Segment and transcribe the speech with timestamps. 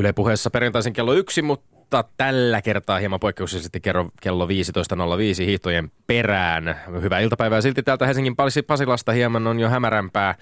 [0.00, 3.80] Yle puheessa perjantaisin kello yksi, mutta tällä kertaa hieman poikkeuksellisesti
[4.20, 6.80] kello 15.05 hiihtojen perään.
[7.00, 10.34] Hyvää iltapäivää silti täältä Helsingin Pasilasta hieman on jo hämärämpää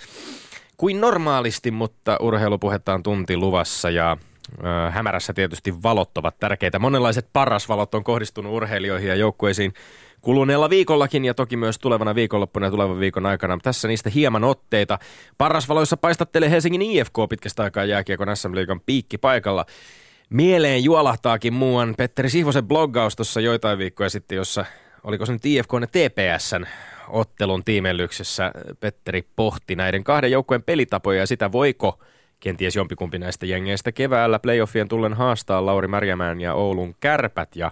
[0.77, 4.17] kuin normaalisti, mutta urheilupuhetta on tunti luvassa ja
[4.65, 6.79] ö, hämärässä tietysti valot ovat tärkeitä.
[6.79, 9.73] Monenlaiset parasvalot on kohdistunut urheilijoihin ja joukkueisiin
[10.21, 13.59] kuluneella viikollakin ja toki myös tulevana viikonloppuna ja tulevan viikon aikana.
[13.63, 14.99] Tässä niistä hieman otteita.
[15.39, 19.67] Parasvaloissa paistattelee Helsingin IFK pitkästä aikaa jääkiekon SM Liigan piikki paikalla.
[20.31, 24.65] Mieleen juolahtaakin muuan Petteri Sihvosen bloggaus tuossa joitain viikkoja sitten, jossa
[25.05, 26.67] oliko se nyt IFK ja TPSn
[27.09, 31.99] ottelun tiimellyksessä Petteri pohti näiden kahden joukkueen pelitapoja ja sitä voiko
[32.41, 37.71] kenties jompikumpi näistä jengeistä keväällä playoffien tullen haastaa Lauri Märjämään ja Oulun kärpät ja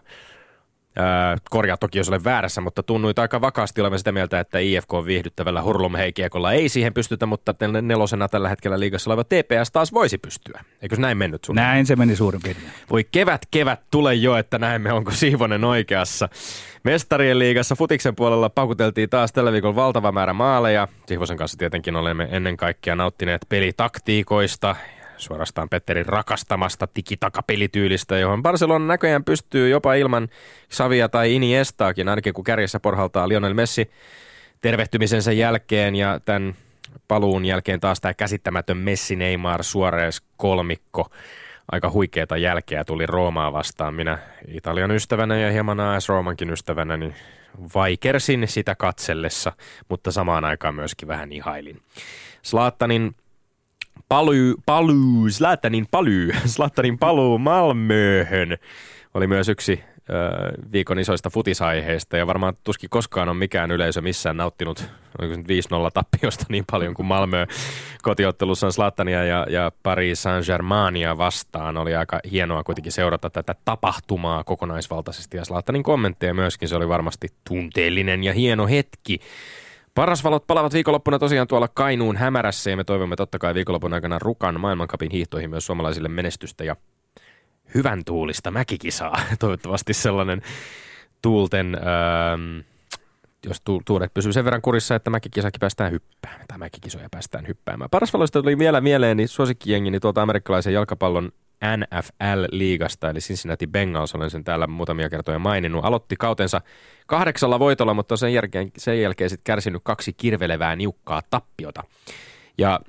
[1.51, 5.07] korjaa toki, jos olen väärässä, mutta tunnui aika vakaasti olevan sitä mieltä, että IFK on
[5.07, 10.65] viihdyttävällä hurlumheikiekolla ei siihen pystytä, mutta nelosena tällä hetkellä liigassa oleva TPS taas voisi pystyä.
[10.83, 11.55] Eikö se näin mennyt sun?
[11.55, 12.71] Näin se meni suurin piirtein.
[12.91, 16.29] Voi kevät, kevät, tule jo, että näemme, onko Siivonen oikeassa.
[16.85, 20.89] Mestarien liigassa Futiksen puolella paukuteltiin taas tällä viikolla valtava määrä maaleja.
[21.07, 24.77] Siivosen kanssa tietenkin olemme ennen kaikkea nauttineet pelitaktiikoista
[25.17, 30.29] suorastaan Petterin rakastamasta tikitakapelityylistä, johon Barcelona näköjään pystyy jopa ilman
[30.69, 33.91] Savia tai Iniestaakin, ainakin kun kärjessä porhaltaa Lionel Messi
[34.61, 36.55] tervehtymisensä jälkeen ja tämän
[37.09, 41.11] paluun jälkeen taas tämä käsittämätön Messi, Neymar, Suarez kolmikko.
[41.73, 43.95] Aika huikeeta jälkeä tuli Roomaa vastaan.
[43.95, 47.15] Minä Italian ystävänä ja hieman AS Roomankin ystävänä, niin
[47.75, 49.53] vaikersin sitä katsellessa,
[49.89, 51.83] mutta samaan aikaan myöskin vähän ihailin.
[52.43, 53.15] Slaattanin
[54.09, 58.57] paluu, paluu, Zlatanin paluu, Zlatanin paluu Malmöhön
[59.15, 59.81] oli myös yksi
[60.11, 60.13] ö,
[60.73, 65.91] viikon isoista futisaiheista ja varmaan tuskin koskaan on mikään yleisö missään nauttinut oliko se 5-0
[65.95, 67.47] tappiosta niin paljon kuin Malmö
[68.03, 71.77] kotiottelussa on Zlatania ja, ja Paris Saint-Germainia vastaan.
[71.77, 76.69] Oli aika hienoa kuitenkin seurata tätä tapahtumaa kokonaisvaltaisesti ja Zlatanin kommentteja myöskin.
[76.69, 79.21] Se oli varmasti tunteellinen ja hieno hetki.
[79.97, 84.61] Parasvalot palavat viikonloppuna tosiaan tuolla Kainuun hämärässä ja me toivomme totta kai viikonlopun aikana Rukan
[84.61, 86.77] maailmankapin hiihtoihin myös suomalaisille menestystä ja
[87.75, 89.21] hyvän tuulista mäkikisaa.
[89.39, 90.43] Toivottavasti sellainen
[91.23, 92.63] tuulten, öö,
[93.47, 97.91] jos tu- tuulet pysyy sen verran kurissa, että mäkikisakin päästään hyppäämään tai mäkikisoja päästään hyppäämään.
[97.91, 101.33] Parasvaloista tuli vielä mieleen niin suosikkijengini tuolta amerikkalaisen jalkapallon
[101.65, 106.61] NFL-liigasta, eli Cincinnati Bengals, olen sen täällä muutamia kertoja maininnut, aloitti kautensa
[107.07, 111.83] kahdeksalla voitolla, mutta sen jälkeen, sen jälkeen sitten kärsinyt kaksi kirvelevää niukkaa tappiota.
[112.59, 112.81] Ja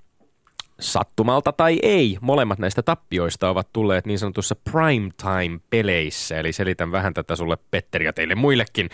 [0.79, 7.35] sattumalta tai ei, molemmat näistä tappioista ovat tulleet niin sanotussa primetime-peleissä, eli selitän vähän tätä
[7.35, 8.89] sulle Petteri ja teille muillekin.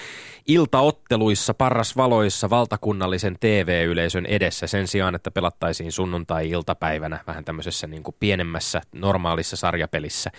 [0.48, 8.82] Iltaotteluissa, parrasvaloissa, valtakunnallisen TV-yleisön edessä sen sijaan, että pelattaisiin sunnuntai-iltapäivänä vähän tämmöisessä niin kuin pienemmässä
[8.92, 10.32] normaalissa sarjapelissä.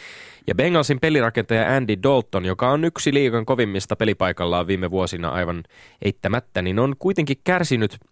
[0.47, 5.63] Ja Bengalsin pelirakentaja Andy Dalton, joka on yksi liigan kovimmista pelipaikallaan viime vuosina aivan
[6.03, 7.97] eittämättä, niin on kuitenkin kärsinyt–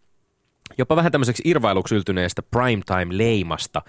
[0.79, 3.83] jopa vähän tämmöiseksi irvailuksi yltyneestä primetime-leimasta.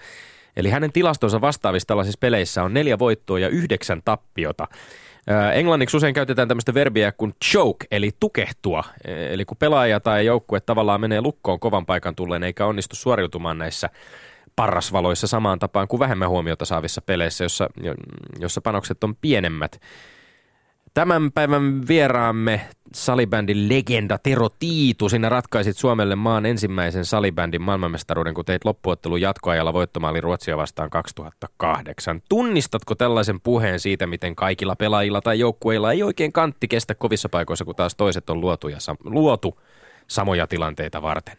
[0.56, 4.68] Eli hänen tilastonsa vastaavissa tällaisissa peleissä on neljä voittoa ja yhdeksän tappiota.
[5.54, 8.84] Englanniksi usein käytetään tämmöistä verbiä kuin choke, eli tukehtua.
[9.04, 13.90] Eli kun pelaaja tai joukkue tavallaan menee lukkoon kovan paikan tulleen eikä onnistu suoriutumaan näissä
[14.56, 17.68] parrasvaloissa samaan tapaan kuin vähemmän huomiota saavissa peleissä, jossa,
[18.38, 19.80] jossa panokset on pienemmät.
[20.94, 22.60] Tämän päivän vieraamme
[22.92, 25.08] salibändin legenda Tero Tiitu.
[25.08, 32.22] Sinä ratkaisit Suomelle maan ensimmäisen salibändin maailmanmestaruuden, kun teit loppuottelun jatkoajalla voittomaali Ruotsia vastaan 2008.
[32.28, 37.64] Tunnistatko tällaisen puheen siitä, miten kaikilla pelaajilla tai joukkueilla ei oikein kantti kestä kovissa paikoissa,
[37.64, 39.60] kun taas toiset on luotu, ja sam- luotu
[40.06, 41.36] samoja tilanteita varten?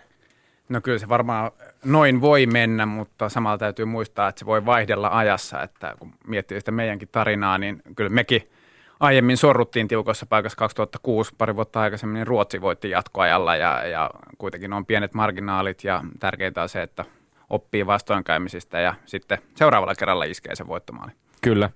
[0.69, 1.51] No kyllä se varmaan
[1.85, 6.59] noin voi mennä, mutta samalla täytyy muistaa, että se voi vaihdella ajassa, että kun miettii
[6.59, 8.41] sitä meidänkin tarinaa, niin kyllä mekin–
[8.99, 14.73] aiemmin sorruttiin tiukossa paikassa 2006, pari vuotta aikaisemmin, niin Ruotsi voitti jatkoajalla ja, ja kuitenkin
[14.73, 17.05] on pienet marginaalit ja tärkeintä on se, että
[17.49, 21.11] oppii vastoinkäymisistä ja sitten seuraavalla kerralla iskee se voittomaali.
[21.41, 21.69] Kyllä.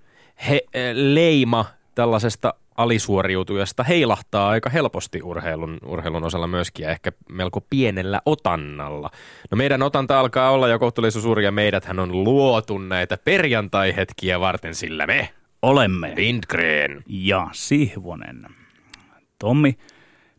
[0.50, 7.62] He, eh, leima tällaisesta alisuoriutujasta heilahtaa aika helposti urheilun, urheilun osalla myöskin ja ehkä melko
[7.70, 9.10] pienellä otannalla.
[9.52, 14.76] No meidän otanta alkaa olla jo kohtuullisen suuri ja meidäthän on luotu näitä perjantai-hetkiä varten,
[14.76, 15.30] sillä me
[15.62, 18.46] olemme Lindgren ja Sihvonen.
[19.40, 19.78] Tommi,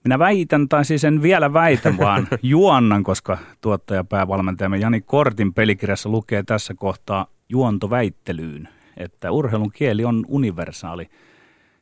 [0.04, 6.42] minä väitän, tai siis en vielä väitä, vaan juonnan, koska tuottajapäävalmentajamme Jani Kortin pelikirjassa lukee
[6.42, 11.06] tässä kohtaa juontoväittelyyn, että urheilun kieli on universaali.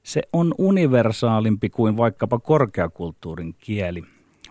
[0.02, 4.02] Se on universaalimpi kuin vaikkapa korkeakulttuurin kieli.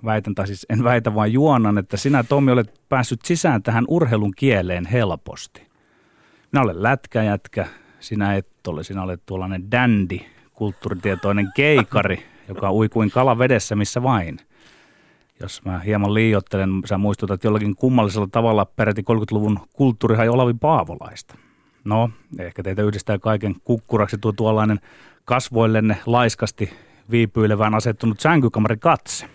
[0.06, 4.34] Väitän, tai siis en väitä, vaan juonnan, että sinä Tommi olet päässyt sisään tähän urheilun
[4.36, 5.68] kieleen helposti.
[6.52, 7.68] Minä olen lätkäjätkä,
[8.00, 10.20] sinä et ole, sinä olet tuollainen dandy,
[10.54, 14.40] kulttuuritietoinen keikari, joka ui kuin kala vedessä missä vain.
[15.40, 21.36] Jos mä hieman liiottelen, sä muistutat jollakin kummallisella tavalla peräti 30-luvun kulttuurihan Olavi Paavolaista.
[21.84, 22.10] No,
[22.40, 24.80] ehkä teitä yhdistää kaiken kukkuraksi tuo tuollainen
[25.26, 26.74] kasvoillenne laiskasti
[27.12, 29.26] viipyilevään asettunut sänkykamari katse.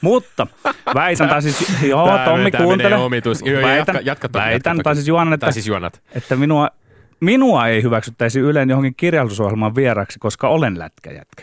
[0.00, 0.46] Mutta
[0.94, 2.96] väitän, tai siis, joo, Tommi kuuntele.
[3.62, 6.02] Väitän, jatka- jatka väitän jatka tai siis juonan, että, siis juonat.
[6.14, 6.70] että minua,
[7.20, 11.42] minua ei hyväksyttäisi Ylen johonkin kirjallisuusohjelman vieraksi, koska olen lätkäjätkä.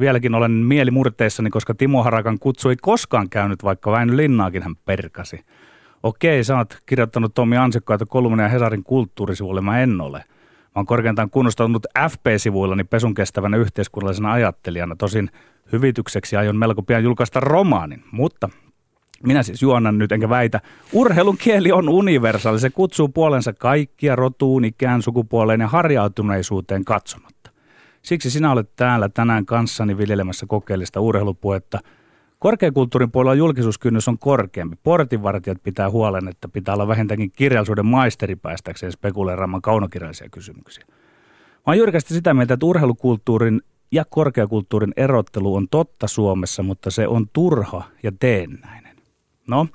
[0.00, 5.44] Vieläkin olen mielimurteissani, koska Timo Harakan kutsu ei koskaan käynyt, vaikka Väinö Linnaakin hän perkasi.
[6.02, 10.18] Okei, sä oot kirjoittanut Tommi ansiokkaita kolumneja Hesarin kulttuurisivuille, mä en ole.
[10.18, 14.96] Mä oon korkeintaan kunnostautunut FP-sivuillani pesun kestävänä yhteiskunnallisena ajattelijana.
[14.96, 15.30] Tosin
[15.72, 18.48] hyvitykseksi aion melko pian julkaista romaanin, mutta
[19.24, 20.60] minä siis juonan nyt enkä väitä.
[20.92, 22.60] Urheilun kieli on universaali.
[22.60, 27.50] Se kutsuu puolensa kaikkia rotuun, ikään, sukupuoleen ja harjautuneisuuteen katsomatta.
[28.02, 31.78] Siksi sinä olet täällä tänään kanssani viljelemässä kokeellista urheilupuetta.
[32.38, 34.76] Korkeakulttuurin puolella julkisuuskynnys on korkeampi.
[34.82, 40.84] Portinvartijat pitää huolen, että pitää olla vähintäänkin kirjallisuuden maisteri päästäkseen spekuleeraamaan kaunokirjallisia kysymyksiä.
[40.88, 43.60] Mä oon jyrkästi sitä mieltä, että urheilukulttuurin
[43.92, 48.87] ja korkeakulttuurin erottelu on totta Suomessa, mutta se on turha ja teennäinen.
[49.48, 49.66] No,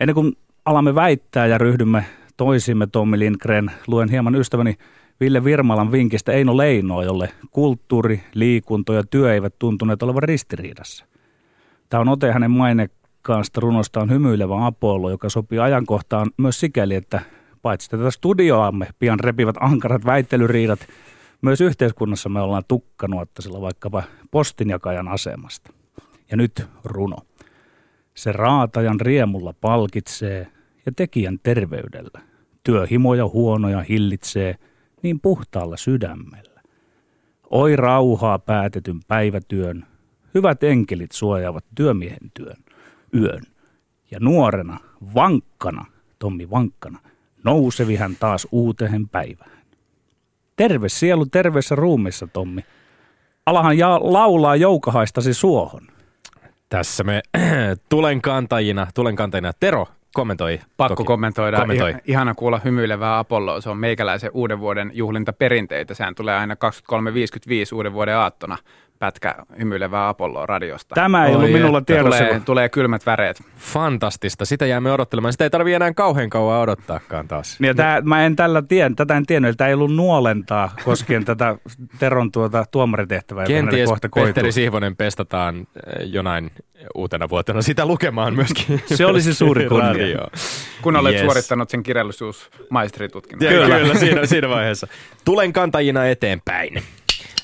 [0.00, 0.32] ennen kuin
[0.64, 2.04] alamme väittää ja ryhdymme
[2.36, 4.78] toisimme Tommi Lindgren, luen hieman ystäväni
[5.20, 11.04] Ville Virmalan vinkistä Eino Leinoa, jolle kulttuuri, liikunta ja työ eivät tuntuneet olevan ristiriidassa.
[11.88, 17.20] Tämä on ote hänen mainekkaasta runostaan Hymyilevä Apollo, joka sopii ajankohtaan myös sikäli, että
[17.62, 20.80] paitsi tätä studioamme pian repivät ankarat väittelyriidat,
[21.42, 25.72] myös yhteiskunnassa me ollaan tukkanuottasilla vaikkapa postinjakajan asemasta.
[26.30, 27.16] Ja nyt runo.
[28.14, 30.46] Se raatajan riemulla palkitsee
[30.86, 32.20] ja tekijän terveydellä.
[32.64, 34.54] Työhimoja huonoja hillitsee
[35.02, 36.60] niin puhtaalla sydämellä.
[37.50, 39.86] Oi rauhaa päätetyn päivätyön,
[40.34, 42.56] hyvät enkelit suojaavat työmiehen työn,
[43.14, 43.42] yön.
[44.10, 44.78] Ja nuorena,
[45.14, 45.84] vankkana,
[46.18, 46.98] Tommi vankkana,
[47.44, 49.60] nousevi hän taas uuteen päivään.
[50.56, 52.64] Terve sielu terveessä ruumissa, Tommi.
[53.46, 55.86] Alahan ja laulaa joukahaistasi suohon.
[56.70, 57.22] Tässä me
[57.88, 59.52] tulen kantajina, tulen kantajina.
[59.60, 60.60] Tero kommentoi.
[60.76, 61.06] Pakko toki.
[61.06, 61.56] kommentoida.
[61.58, 61.90] Kommentoi.
[61.90, 63.60] Ihan- Ihana kuulla hymyilevää Apolloa.
[63.60, 65.94] Se on meikäläisen uuden vuoden juhlintaperinteitä.
[65.94, 68.56] Sehän tulee aina 23.55 uuden vuoden aattona
[69.00, 70.94] pätkä hymyilevää Apolloa radiosta.
[70.94, 71.92] Tämä ei Oi ollut minulla että.
[71.94, 72.24] tiedossa.
[72.24, 73.42] tulee, tulee kylmät väreet.
[73.58, 74.44] Fantastista.
[74.44, 75.32] Sitä jäämme odottelemaan.
[75.32, 77.56] Sitä ei tarvitse enää kauhean kauan odottaakaan taas.
[77.60, 81.56] Ja tää, mä en tällä tien, tätä en tiennyt, tämä ei ollut nuolentaa koskien tätä
[81.98, 84.26] Teron tuota tuomaritehtävää, Kenties kohta koituu.
[84.26, 85.64] Petteri Sihvonen pestataan eh,
[86.08, 86.50] jonain
[86.94, 88.82] uutena vuotena sitä lukemaan myöskin.
[88.94, 90.28] Se olisi suuri kunnia.
[90.82, 91.22] Kun olet Yes.
[91.22, 93.48] suorittanut sen kirjallisuusmaisteritutkinnon.
[93.48, 93.78] Kyllä, kyllä.
[93.80, 94.86] kyllä siinä, siinä vaiheessa.
[95.24, 96.82] Tulen kantajina eteenpäin.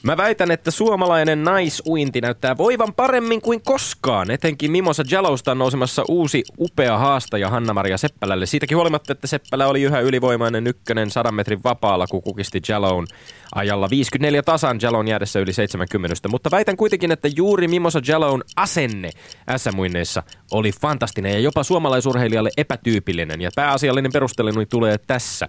[0.07, 4.31] Mä väitän, että suomalainen naisuinti näyttää voivan paremmin kuin koskaan.
[4.31, 8.47] Etenkin Mimosa Jalousta on nousemassa uusi upea haastaja Hanna-Maria Seppälälle.
[8.47, 13.07] Siitäkin huolimatta, että Seppälä oli yhä ylivoimainen ykkönen 100 metrin vapaalla, kun kukisti Jaloun
[13.55, 16.29] ajalla 54 tasan Jalon jäädessä yli 70.
[16.29, 19.11] Mutta väitän kuitenkin, että juuri Mimosa Jaloun asenne
[19.57, 23.41] SM-muinneissa oli fantastinen ja jopa suomalaisurheilijalle epätyypillinen.
[23.41, 25.49] Ja pääasiallinen perusteluni tulee tässä.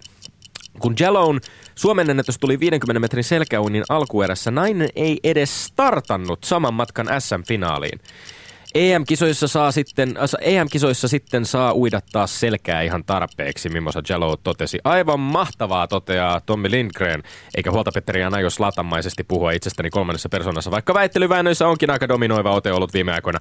[0.79, 1.39] Kun Jalone
[1.75, 7.99] Suomen ennätys tuli 50 metrin selkäuinnin alkuerässä, nainen ei edes startannut saman matkan SM-finaaliin.
[8.77, 14.79] EM-kisoissa, saa sitten, äh, EM-kisoissa sitten saa uida taas selkää ihan tarpeeksi, Mimosa Jalo totesi.
[14.83, 17.23] Aivan mahtavaa, toteaa Tommi Lindgren,
[17.55, 22.51] eikä huolta Petteri Anna jos latamaisesti puhua itsestäni kolmannessa persoonassa, vaikka väittelyväännöissä onkin aika dominoiva
[22.51, 23.39] ote ollut viime aikoina.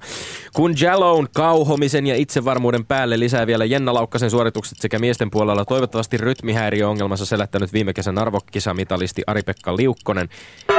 [0.53, 6.17] Kun Jalone kauhomisen ja itsevarmuuden päälle lisää vielä Jenna Laukkasen suoritukset sekä miesten puolella toivottavasti
[6.17, 10.29] rytmihäiriöongelmassa selättänyt viime kesän arvokisamitalisti Ari-Pekka Liukkonen,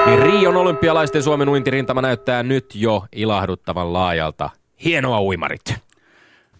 [0.06, 4.48] niin Rion olympialaisten Suomen uintirintama näyttää nyt jo ilahduttavan laajalta.
[4.85, 5.75] Hienoa uimarit.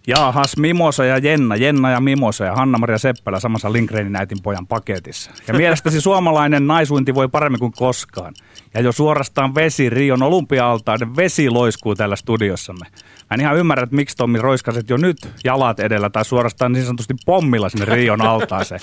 [0.07, 5.31] Jaahas, Mimosa ja Jenna, Jenna ja Mimosa ja Hanna-Maria Seppälä samassa Lindgrenin äitin pojan paketissa.
[5.49, 8.35] Ja mielestäsi suomalainen naisuinti voi paremmin kuin koskaan.
[8.75, 12.87] Ja jo suorastaan vesi Rion olympia-altaiden vesi loiskuu täällä studiossamme.
[13.31, 16.85] Mä en ihan ymmärrä, että miksi Tommi roiskaset jo nyt jalat edellä tai suorastaan niin
[16.85, 18.81] sanotusti pommilla sinne Rion altaaseen.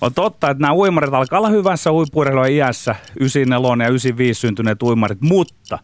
[0.00, 5.20] On totta, että nämä uimarit alkaa olla hyvässä huippuurheilua iässä, 94 ja 95 syntyneet uimarit,
[5.20, 5.78] mutta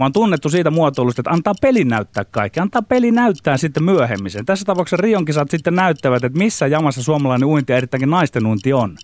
[0.00, 2.60] Mä oon tunnettu siitä muotoilusta, että antaa peli näyttää kaikki.
[2.60, 4.46] Antaa peli näyttää sitten myöhemmin sen.
[4.46, 8.72] Tässä tapauksessa Rion kisat sitten näyttävät, että missä jamassa suomalainen uinti ja erittäinkin naisten uinti
[8.72, 8.96] on.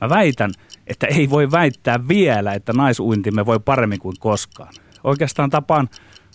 [0.00, 0.50] Mä väitän,
[0.86, 4.74] että ei voi väittää vielä, että naisuintimme voi paremmin kuin koskaan.
[5.04, 5.88] Oikeastaan tapaan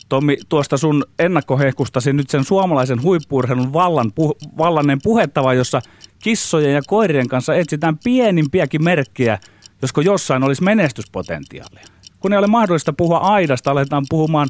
[0.09, 5.81] Tommi, tuosta sun ennakkohehkustasi nyt sen suomalaisen huippuurheilun vallan, pu, vallannen puhettava, jossa
[6.19, 9.39] kissojen ja koirien kanssa etsitään pienimpiäkin merkkiä,
[9.81, 11.96] josko jossain olisi menestyspotentiaalia.
[12.27, 14.48] Kun ei ole mahdollista puhua aidasta, aletaan puhumaan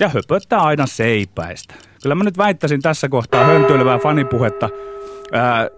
[0.00, 1.74] ja höpöttää aidan seipäistä.
[2.02, 4.68] Kyllä mä nyt väittäisin tässä kohtaa höntyilevää fanipuhetta
[5.32, 5.68] ää,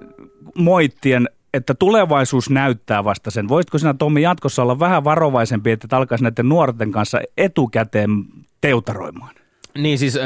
[0.54, 3.48] moittien että tulevaisuus näyttää vasta sen.
[3.48, 8.24] Voisitko sinä Tommi jatkossa olla vähän varovaisempi, että alkaisi näiden nuorten kanssa etukäteen
[8.60, 9.34] teutaroimaan?
[9.78, 10.24] Niin siis äh,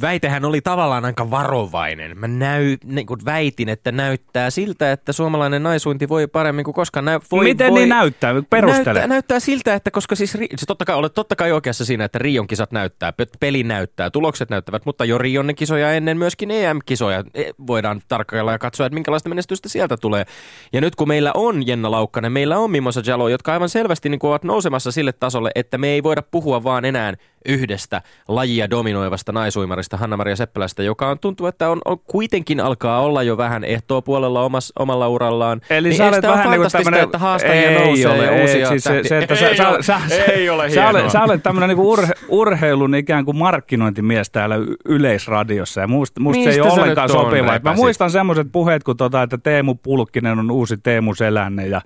[0.00, 2.18] väitehän oli tavallaan aika varovainen.
[2.18, 7.04] Mä näy, niin kuin väitin, että näyttää siltä, että suomalainen naisuinti voi paremmin kuin koskaan.
[7.04, 8.34] Nä, voi, Miten voi, niin näyttää?
[8.50, 8.84] Perustele.
[8.84, 12.18] Näyttää, näyttää siltä, että koska siis, siis totta, kai, olet totta kai oikeassa siinä, että
[12.18, 17.44] Rion kisat näyttää, peli näyttää, tulokset näyttävät, mutta jo Rion kisoja ennen myöskin EM-kisoja e,
[17.66, 20.24] voidaan tarkkailla ja katsoa, että minkälaista menestystä sieltä tulee.
[20.72, 24.18] Ja nyt kun meillä on Jenna Laukkanen, meillä on Mimosa Jalo, jotka aivan selvästi niin
[24.18, 27.14] kuin ovat nousemassa sille tasolle, että me ei voida puhua vaan enää
[27.48, 29.32] yhdestä lajia dominoivasta
[29.76, 34.02] naisuimarista Hanna-Maria Seppälästä, joka on tuntuu, että on, on kuitenkin alkaa olla jo vähän ehtoa
[34.02, 35.60] puolella omas, omalla urallaan.
[35.70, 37.00] Eli niin sä olet vähän niin kuin tämmöinen...
[37.00, 39.82] että haastajia ei nousee ole, ja uusia ei, siis se, se, että ei, sä, ole,
[39.82, 40.00] sä,
[40.32, 45.80] ei ole sä, olet, sä olet tämmöinen niin urhe, urheilun ikään kuin markkinointimies täällä yleisradiossa
[45.80, 47.60] ja musta, musta se ei ole ollenkaan sopiva.
[47.62, 51.80] Mä muistan semmoiset puheet, kun tota, että Teemu Pulkkinen on uusi Teemu Selänne ja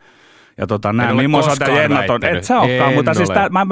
[0.59, 3.67] ja tota, nämä mimosat ja jennat on, et sä olekaan, mutta siis tää, mä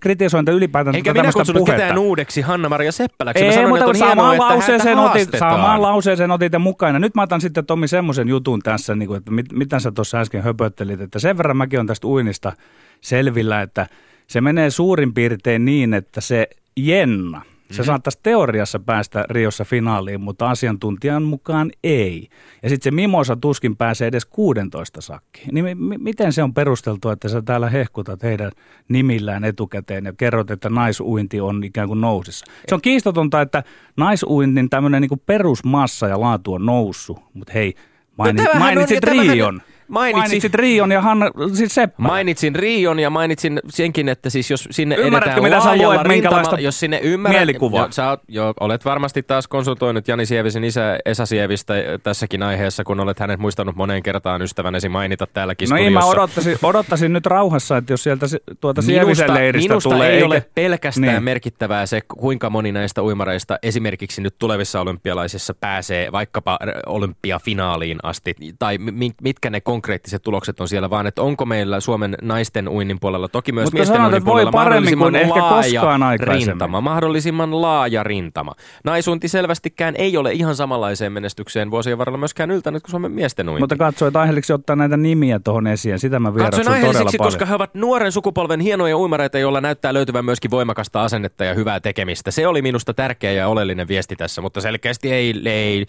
[0.00, 1.82] kritisoin ylipäätään Eikä minä kutsunut puhetta.
[1.82, 3.44] ketään uudeksi Hanna-Maria Seppäläksi.
[3.44, 6.98] Ei, sanoin, mutta on samaan hienoa, lauseeseen, otit, samaan lauseeseen otit mukana.
[6.98, 10.18] Nyt mä otan sitten Tommi semmoisen jutun tässä, niin kuin, että mit, mitä sä tuossa
[10.18, 12.52] äsken höpöttelit, että sen verran mäkin on tästä uinnista
[13.00, 13.86] selvillä, että
[14.26, 17.84] se menee suurin piirtein niin, että se Jenna– se mm-hmm.
[17.84, 22.28] saattaisi teoriassa päästä Riossa finaaliin, mutta asiantuntijan mukaan ei.
[22.62, 25.48] Ja sitten se Mimosa tuskin pääsee edes 16 sakkiin.
[25.52, 28.50] Niin m- miten se on perusteltu, että sä täällä hehkutat heidän
[28.88, 32.46] nimillään etukäteen ja kerrot, että naisuinti on ikään kuin nousissa?
[32.68, 33.62] Se on kiistatonta, että
[33.96, 37.74] naisuintin tämmöinen niin perusmassa ja laatu on noussut, mutta hei,
[38.18, 39.54] mainit, no mainitsit on, Rion.
[39.54, 42.08] Tämähän Mainitsin, Mainitsit Rion ja Hanna, siis Seppälä.
[42.08, 46.80] Mainitsin Rion ja mainitsin senkin, että siis jos sinne Ymmärrätkö, mitä sä luet, minkälaista jos
[46.80, 47.84] sinne ymmärrät, mielikuvaa?
[47.84, 52.84] Jo, sä oot, jo, olet varmasti taas konsultoinut Jani Sievisen isä Esa Sievistä tässäkin aiheessa,
[52.84, 57.26] kun olet hänet muistanut moneen kertaan ystävänesi mainita täälläkin No niin, mä odottaisin, odottaisin nyt
[57.26, 58.26] rauhassa, että jos sieltä
[58.60, 60.08] tuota Sievisen leiristä minusta tulee.
[60.08, 60.26] ei eikä...
[60.26, 61.22] ole pelkästään niin.
[61.22, 68.78] merkittävää se, kuinka moni näistä uimareista esimerkiksi nyt tulevissa olympialaisissa pääsee vaikkapa olympiafinaaliin asti, tai
[69.22, 73.28] mitkä ne konkreettiset tulokset tulokset on siellä, vaan että onko meillä Suomen naisten uinnin puolella,
[73.28, 78.54] toki myös Mutta miesten uinnin puolella voi mahdollisimman kuin ehkä laaja rintama, mahdollisimman laaja rintama.
[78.84, 83.62] Naisuinti selvästikään ei ole ihan samanlaiseen menestykseen vuosien varrella myöskään yltänyt kuin Suomen miesten uinti.
[83.62, 87.18] Mutta katsoit aiheelliseksi ottaa näitä nimiä tuohon esiin, sitä mä vieraksun todella paljon.
[87.18, 91.80] koska he ovat nuoren sukupolven hienoja uimareita, joilla näyttää löytyvän myöskin voimakasta asennetta ja hyvää
[91.80, 92.30] tekemistä.
[92.30, 95.86] Se oli minusta tärkeä ja oleellinen viesti tässä, mutta selkeästi ei, ei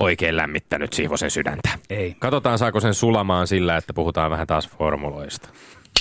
[0.00, 1.68] oikein lämmittänyt Siivosen sydäntä.
[1.90, 2.16] Ei.
[2.18, 5.48] Katsotaan saako sen sulamaan sillä, että puhutaan vähän taas formuloista.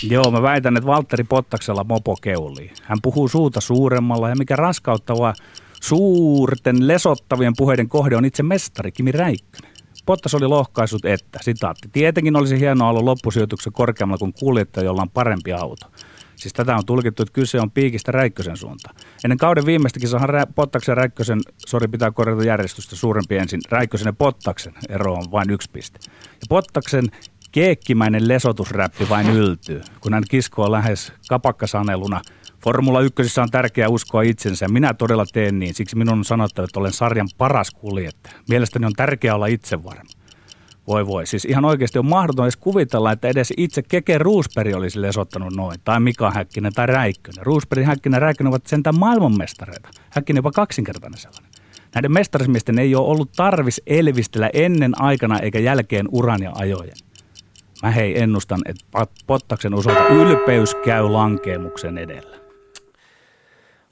[0.03, 2.71] Joo, mä väitän, että Valtteri Pottaksella mopo keulii.
[2.83, 5.33] Hän puhuu suuta suuremmalla ja mikä raskauttavaa
[5.81, 9.71] suurten lesottavien puheiden kohde on itse mestari Kimi Räikkönen.
[10.05, 15.09] Pottas oli lohkaisut, että, sitaatti, tietenkin olisi hienoa olla loppusijoituksen korkeammalla kuin kuljettaja, jolla on
[15.09, 15.87] parempi auto.
[16.37, 18.95] Siis tätä on tulkittu, että kyse on piikistä Räikkösen suuntaan.
[19.23, 24.05] Ennen kauden viimeistäkin saadaan Rä, Pottaksen ja Räikkösen, sori pitää korjata järjestystä suurempi ensin, Räikkösen
[24.05, 25.99] ja Pottaksen ero on vain yksi piste.
[26.13, 27.05] Ja Pottaksen
[27.51, 32.21] keekkimäinen lesotusräppi vain yltyy, kun hän kiskoo lähes kapakkasaneluna.
[32.63, 35.73] Formula 1 on tärkeää uskoa itsensä ja minä todella teen niin.
[35.73, 38.35] Siksi minun on sanottava, että olen sarjan paras kuljettaja.
[38.49, 40.16] Mielestäni on tärkeää olla itsevarma.
[40.87, 45.01] Voi voi, siis ihan oikeasti on mahdoton edes kuvitella, että edes itse Keke Ruusperi olisi
[45.01, 47.45] lesottanut noin, tai Mika Häkkinen tai Räikkönen.
[47.45, 49.89] Ruusperi, Häkkinen ja Räikkönen ovat sentään maailmanmestareita.
[50.09, 51.51] Häkkinen jopa kaksinkertainen sellainen.
[51.95, 56.97] Näiden mestarismiesten ei ole ollut tarvis elvistellä ennen aikana eikä jälkeen uran ja ajojen.
[57.83, 58.85] Mä hei ennustan, että
[59.27, 62.37] Pottaksen osalta ylpeys käy lankeemuksen edellä.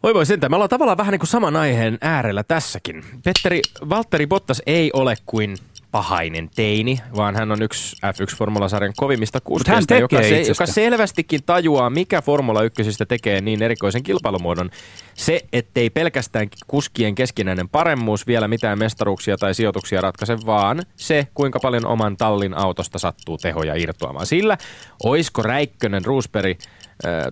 [0.03, 0.51] Voi voi sentään.
[0.51, 3.03] Me ollaan tavallaan vähän niin kuin saman aiheen äärellä tässäkin.
[3.23, 5.57] Petteri, Valtteri Bottas ei ole kuin
[5.95, 12.21] pahainen teini, vaan hän on yksi F1-formulasarjan kovimmista kuskeista, joka, se, joka selvästikin tajuaa, mikä
[12.21, 14.69] Formula 1 tekee niin erikoisen kilpailumuodon.
[15.13, 21.59] Se, ettei pelkästään kuskien keskinäinen paremmuus vielä mitään mestaruuksia tai sijoituksia ratkaise, vaan se, kuinka
[21.59, 24.25] paljon oman tallin autosta sattuu tehoja irtoamaan.
[24.25, 24.57] Sillä,
[25.03, 26.57] oisko Räikkönen, Roosberg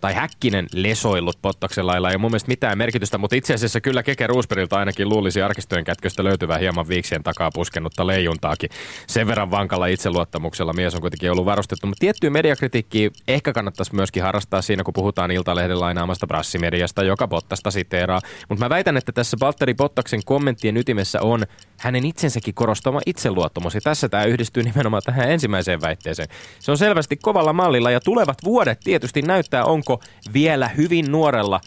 [0.02, 2.12] tai Häkkinen lesoillut Pottaksen lailla.
[2.12, 6.24] Ei mun mielestä mitään merkitystä, mutta itse asiassa kyllä Keke Roosperilta ainakin luulisi arkistojen kätköstä
[6.24, 8.70] löytyvää hieman viiksien takaa puskennutta leijuntaakin.
[9.08, 11.88] Sen verran vankalla itseluottamuksella mies on kuitenkin ollut varustettu.
[11.88, 17.72] Mutta tiettyä mediakritiikkiä ehkä kannattaisi myöskin harrastaa siinä, kun puhutaan Iltalehden lainaamasta brassimediasta, joka Pottasta
[17.72, 18.22] siteeraa.
[18.50, 21.44] Mutta mä väitän, että tässä Valtteri Pottaksen kommenttien ytimessä on
[21.78, 23.76] hänen itsensäkin korostama itseluottamus.
[23.76, 26.30] Ja tässä tämä yhdistyy nimenomaan tähän ensimmäiseen väitteeseen.
[26.60, 30.00] Se on selvästi kovalla mallilla ja tulevat vuodet tietysti näyttää, onko
[30.34, 31.62] vielä hyvin nuorella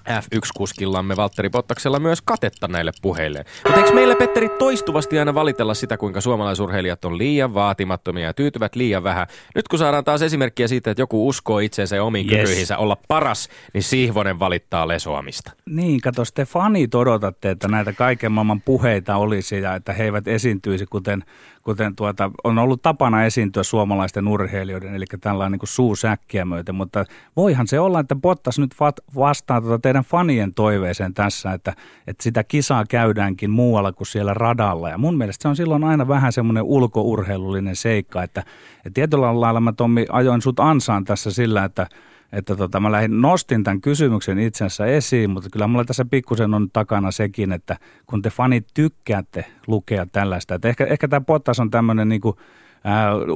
[0.00, 3.44] F1-kuskillamme Valtteri Bottaksella myös katetta näille puheille.
[3.64, 8.76] Mutta eikö meillä, Petteri, toistuvasti aina valitella sitä, kuinka suomalaisurheilijat on liian vaatimattomia ja tyytyvät
[8.76, 9.26] liian vähän?
[9.54, 12.40] Nyt kun saadaan taas esimerkkiä siitä, että joku uskoo itseensä ja omiin yes.
[12.40, 15.52] kykyihinsä olla paras, niin Sihvonen valittaa lesoamista.
[15.66, 20.28] Niin, kato, te fanit odotatte, että näitä kaiken maailman puheita olisi ja että he eivät
[20.28, 21.24] esiintyisi, kuten
[21.62, 27.04] kuten tuota, on ollut tapana esiintyä suomalaisten urheilijoiden, eli tällainen niin suusäkkiä myöten, mutta
[27.36, 28.74] voihan se olla, että Bottas nyt
[29.16, 31.74] vastaa tuota teidän fanien toiveeseen tässä, että,
[32.06, 36.08] että sitä kisaa käydäänkin muualla kuin siellä radalla, ja mun mielestä se on silloin aina
[36.08, 38.40] vähän semmoinen ulkourheilullinen seikka, että,
[38.76, 41.86] että tietyllä lailla mä Tommi ajoin sut ansaan tässä sillä, että
[42.32, 46.70] että tota, mä lähdin, nostin tämän kysymyksen itsensä esiin, mutta kyllä mulla tässä pikkusen on
[46.72, 51.70] takana sekin, että kun te fanit tykkäätte lukea tällaista, että ehkä, ehkä tämä Pottas on
[51.70, 52.36] tämmöinen niinku,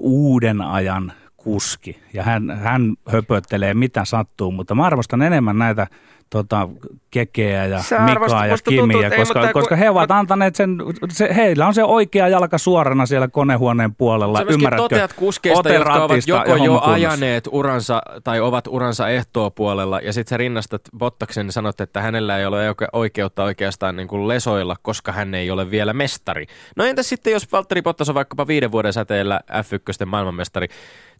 [0.00, 5.86] uuden ajan kuski ja hän, hän höpöttelee mitä sattuu, mutta mä arvostan enemmän näitä
[6.30, 6.68] tota,
[7.11, 10.78] Kekeä ja Sä Mikaa ja Kimiä, tuntuu, koska, ei, koska kun, he ovat antaneet sen,
[11.11, 14.83] se, heillä on se oikea jalka suorana siellä konehuoneen puolella, Sä ymmärrätkö?
[14.83, 20.37] toteat kuskeista, jotka ovat joko jo ajaneet uransa tai ovat uransa ehtoopuolella ja sitten sä
[20.37, 25.35] rinnastat Bottaksen ja sanot, että hänellä ei ole oikeutta oikeastaan niin kuin lesoilla, koska hän
[25.35, 26.47] ei ole vielä mestari.
[26.76, 30.66] No entäs sitten, jos Valtteri Bottas on vaikkapa viiden vuoden säteellä F1 maailmanmestari,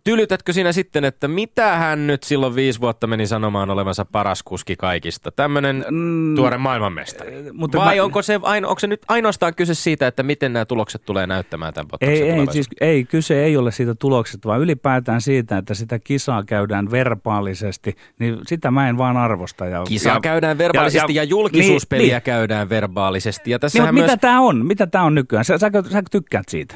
[0.07, 4.77] Tylytätkö sinä sitten, että mitä hän nyt silloin viisi vuotta meni sanomaan olevansa paras kuski
[4.77, 5.31] kaikista?
[5.31, 7.53] Tämmöinen mm, tuore maailmanmestari.
[7.53, 10.65] Mutta Vai mä, onko, se aino, onko se nyt ainoastaan kyse siitä, että miten nämä
[10.65, 15.21] tulokset tulee näyttämään tämän ei, ei, siis, ei, kyse ei ole siitä tulokset, vaan ylipäätään
[15.21, 19.67] siitä, että sitä kisaa käydään verbaalisesti, niin sitä mä en vaan arvosta.
[19.67, 23.51] Ja, kisaa ja, käydään verbaalisesti ja, ja, ja julkisuuspeliä niin, käydään verbaalisesti.
[23.51, 24.05] Ja niin, myös...
[24.05, 24.67] Mitä tämä on?
[24.67, 25.45] Mitä tämä on nykyään?
[25.45, 26.75] Sä, sä, sä tykkäät siitä?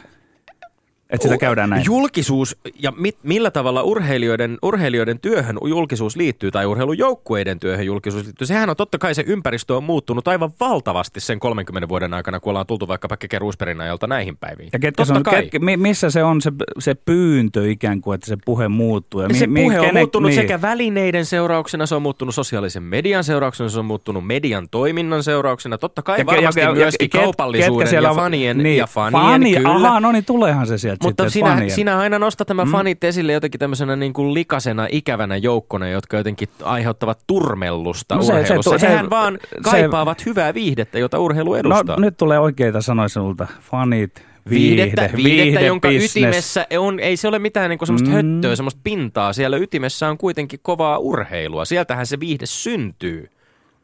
[1.10, 1.84] Että sitä käydään näin.
[1.84, 8.46] Julkisuus ja mit, millä tavalla urheilijoiden, urheilijoiden työhön julkisuus liittyy tai urheilujoukkueiden työhön julkisuus liittyy.
[8.46, 12.50] Sehän on totta kai se ympäristö on muuttunut aivan valtavasti sen 30 vuoden aikana, kun
[12.50, 14.68] ollaan tultu vaikkapa Keke Ruusperin ajalta näihin päiviin.
[14.72, 15.42] Ja ketkä totta on, kai.
[15.42, 19.20] Ketkä, missä se on se, se pyyntö ikään kuin, että se puhe muuttuu?
[19.20, 20.40] Ja mi, se mi, puhe on muuttunut niin.
[20.40, 25.78] sekä välineiden seurauksena, se on muuttunut sosiaalisen median seurauksena, se on muuttunut median toiminnan seurauksena.
[25.78, 29.54] Totta kai ja, varmasti ja, ja, myöskin ja, kaupallisuuden ja fanien niin, ja fanien, fani,
[29.54, 29.70] kyllä.
[29.70, 31.70] Aha, no niin tuleehan se sieltä mutta sinä, fanien.
[31.70, 32.70] sinä aina nostat tämä mm.
[32.70, 38.32] fanit esille jotenkin tämmöisenä niin kuin likasena, ikävänä joukkona, jotka jotenkin aiheuttavat turmellusta no se,
[38.32, 38.70] urheilussa.
[38.70, 41.96] Se, se, Hehän vaan kaipaavat se, hyvää viihdettä, jota urheilu edustaa.
[41.96, 43.46] No, nyt tulee oikeita sanoja sinulta.
[43.60, 46.16] Fanit, viihdettä, viihde, viihdettä jonka business.
[46.16, 48.14] ytimessä on, ei se ole mitään niin kuin semmoista mm.
[48.14, 49.32] höttöä, semmoista pintaa.
[49.32, 51.64] Siellä ytimessä on kuitenkin kovaa urheilua.
[51.64, 53.30] Sieltähän se viihde syntyy.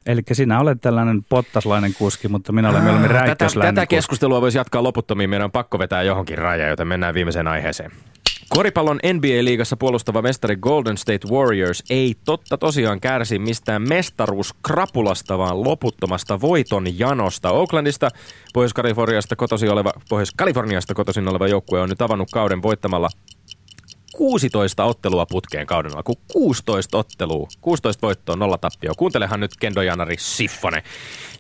[0.07, 4.59] Eli sinä olet tällainen pottaslainen kuski, mutta minä olen mieluummin räikkösläinen Tätä, tätä keskustelua voisi
[4.59, 5.31] jatkaa loputtomiin.
[5.31, 7.93] Meidän on pakko vetää johonkin raja, joten mennään viimeiseen aiheeseen.
[8.49, 16.41] Koripallon NBA-liigassa puolustava mestari Golden State Warriors ei totta tosiaan kärsi mistään mestaruuskrapulasta, vaan loputtomasta
[16.41, 17.51] voiton janosta.
[17.51, 18.11] Oaklandista,
[18.55, 23.09] Pohjois-Kaliforniasta kotoisin oleva, Pohjois-Kaliforniasta kotoisin oleva joukkue on nyt avannut kauden voittamalla
[24.17, 26.19] 16 ottelua putkeen kauden alkuun.
[26.33, 28.95] 16 ottelua, 16 voittoa, nolla tappio.
[28.97, 30.83] Kuuntelehan nyt Kendo Janari Siffone,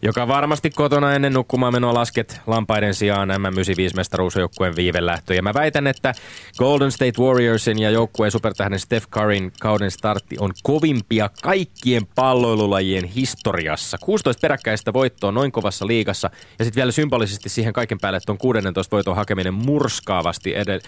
[0.03, 5.35] joka varmasti kotona ennen nukkumaan menoa lasket lampaiden sijaan M95 mestaruusjoukkueen viivelähtö.
[5.35, 6.15] Ja mä väitän, että
[6.59, 13.99] Golden State Warriorsin ja joukkueen supertähden Steph Curryn kauden startti on kovimpia kaikkien palloilulajien historiassa.
[14.01, 18.97] 16 peräkkäistä voittoa noin kovassa liigassa ja sitten vielä symbolisesti siihen kaiken päälle on 16
[18.97, 20.87] voiton hakeminen murskaavasti edell-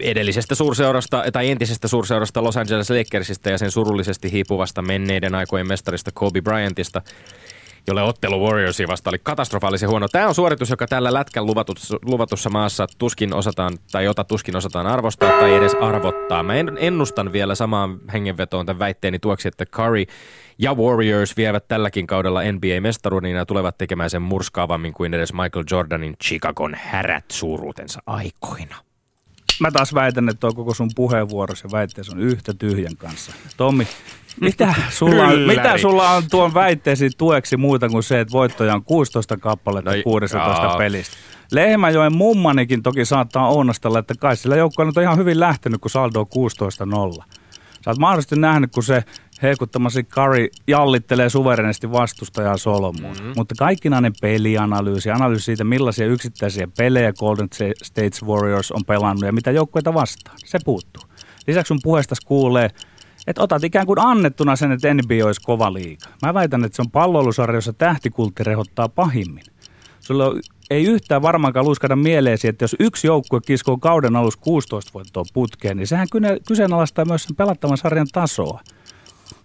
[0.00, 6.10] edellisestä suurseurasta tai entisestä suurseurasta Los Angeles Lakersista ja sen surullisesti hiipuvasta menneiden aikojen mestarista
[6.14, 7.02] Kobe Bryantista
[7.88, 10.08] jolle ottelu Warriorsia vasta oli katastrofaalisen huono.
[10.08, 14.86] Tämä on suoritus, joka tällä lätkän luvatussa, luvatussa maassa tuskin osataan, tai jota tuskin osataan
[14.86, 16.42] arvostaa tai edes arvottaa.
[16.42, 20.04] Mä ennustan vielä samaan hengenvetoon tämän väitteeni tuoksi, että Curry
[20.58, 26.16] ja Warriors vievät tälläkin kaudella NBA-mestaruuden ja tulevat tekemään sen murskaavammin kuin edes Michael Jordanin
[26.24, 28.87] Chicagon härät suuruutensa aikoina.
[29.60, 33.32] Mä taas väitän, että tuo koko sun puheenvuorosi ja väitteesi on yhtä tyhjän kanssa.
[33.56, 33.86] Tommi,
[34.40, 38.84] mitä sulla, on, mitä sulla on tuon väitteesi tueksi muuta kuin se, että voittoja on
[38.84, 40.78] 16 kappaletta no, 16 jaa.
[40.78, 41.16] pelistä?
[41.52, 46.20] Lehmäjoen mummanikin toki saattaa onnastella, että kai sillä joukkoilla on ihan hyvin lähtenyt, kun saldo
[46.20, 47.24] on 16-0.
[47.84, 49.04] Sä oot mahdollisesti nähnyt, kun se
[49.42, 53.16] heikuttamasi Curry jallittelee suverenesti vastustajaa solmuun.
[53.16, 53.32] Mm-hmm.
[53.36, 57.48] Mutta kaikkinainen pelianalyysi, analyysi siitä, millaisia yksittäisiä pelejä Golden
[57.82, 61.02] State Warriors on pelannut ja mitä joukkueita vastaan, se puuttuu.
[61.46, 62.70] Lisäksi sun puheesta kuulee,
[63.26, 66.06] että otat ikään kuin annettuna sen, että NBA olisi kova liiga.
[66.22, 69.44] Mä väitän, että se on palloilusarja, jossa tähtikultti rehottaa pahimmin.
[70.00, 70.24] Sulla
[70.70, 75.76] ei yhtään varmaankaan luiskada mieleesi, että jos yksi joukkue kiskoo kauden alussa 16 voittoa putkeen,
[75.76, 76.08] niin sehän
[76.48, 78.60] kyseenalaistaa myös sen pelattavan sarjan tasoa.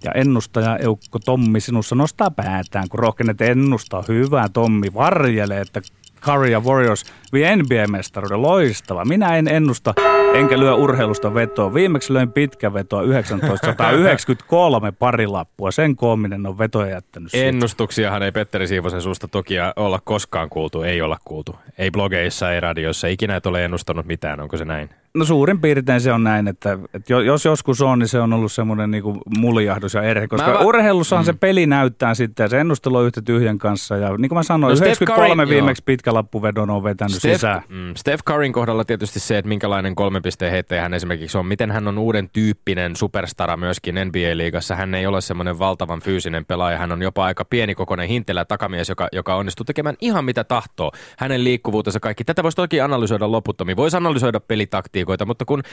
[0.03, 4.03] Ja ennustaja Eukko Tommi sinussa nostaa päätään, kun rohkenet ennustaa.
[4.07, 5.81] Hyvä Tommi, varjelee, että
[6.23, 8.41] Curry ja Warriors vie NBA-mestaruuden.
[8.41, 9.05] Loistava.
[9.05, 9.93] Minä en ennusta,
[10.33, 11.73] enkä lyö urheilusta vetoa.
[11.73, 15.71] Viimeksi löin pitkä vetoa 1993 pari lappua.
[15.71, 17.31] Sen koominen on vetoja jättänyt.
[17.31, 17.47] Siitä.
[17.47, 20.81] Ennustuksiahan ei Petteri Siivosen suusta toki olla koskaan kuultu.
[20.81, 21.55] Ei olla kuultu.
[21.77, 23.07] Ei blogeissa, ei radiossa.
[23.07, 24.39] Ikinä et ole ennustanut mitään.
[24.39, 24.89] Onko se näin?
[25.17, 28.51] No suurin piirtein se on näin, että, että jos joskus on, niin se on ollut
[28.51, 31.25] semmoinen niin kuin muljahdus ja erhe, koska mä, urheilussahan mm.
[31.25, 33.97] se peli näyttää sitten ja se ennustelu on yhtä tyhjän kanssa.
[33.97, 37.61] Ja niin kuin mä sanoin, no 93 Curry, viimeksi pitkä lappuvedon on vetänyt Steph, sisään.
[37.69, 41.71] Mm, Steph Curryn kohdalla tietysti se, että minkälainen kolme pisteen heittäjä hän esimerkiksi on, miten
[41.71, 44.75] hän on uuden tyyppinen superstara myöskin NBA-liigassa.
[44.75, 49.07] Hän ei ole semmoinen valtavan fyysinen pelaaja, hän on jopa aika pienikokoinen hintelä takamies, joka,
[49.11, 50.91] joka onnistuu tekemään ihan mitä tahtoo.
[51.17, 52.23] Hänen liikkuvuutensa kaikki.
[52.23, 53.77] Tätä voisi toki analysoida loputtomiin.
[53.77, 55.63] Voisi analysoida pelitaktiikkaa taktiikoita, mutta kun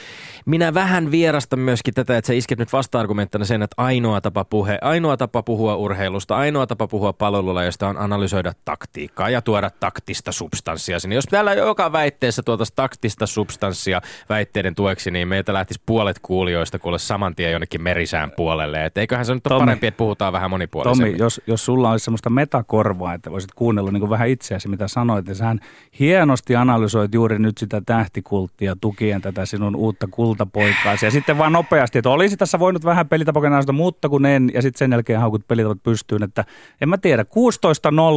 [0.45, 4.77] minä vähän vierastan myöskin tätä, että sä isket nyt vasta-argumenttina sen, että ainoa tapa, puhe,
[4.81, 10.99] ainoa tapa puhua urheilusta, ainoa tapa puhua palvelulajasta on analysoida taktiikkaa ja tuoda taktista substanssia
[10.99, 11.15] sinne.
[11.15, 16.99] Jos täällä joka väitteessä tuotaisiin taktista substanssia väitteiden tueksi, niin meiltä lähtisi puolet kuulijoista kuule
[16.99, 18.85] saman tien jonnekin merisään puolelle.
[18.85, 21.11] Et eiköhän se nyt ole Tommi, parempi, että puhutaan vähän monipuolisemmin.
[21.11, 25.27] Tommi, jos, jos sulla olisi semmoista metakorvaa, että voisit kuunnella niin vähän itseäsi, mitä sanoit,
[25.27, 25.59] ja sähän
[25.99, 31.05] hienosti analysoit juuri nyt sitä tähtikulttia tukien tätä sinun uutta kultapoikaasi.
[31.05, 34.79] Ja sitten vaan nopeasti, että olisi tässä voinut vähän pelitapokenausta, mutta kun en, ja sitten
[34.79, 36.45] sen jälkeen haukut pelitavat pystyyn, että
[36.81, 37.25] en mä tiedä,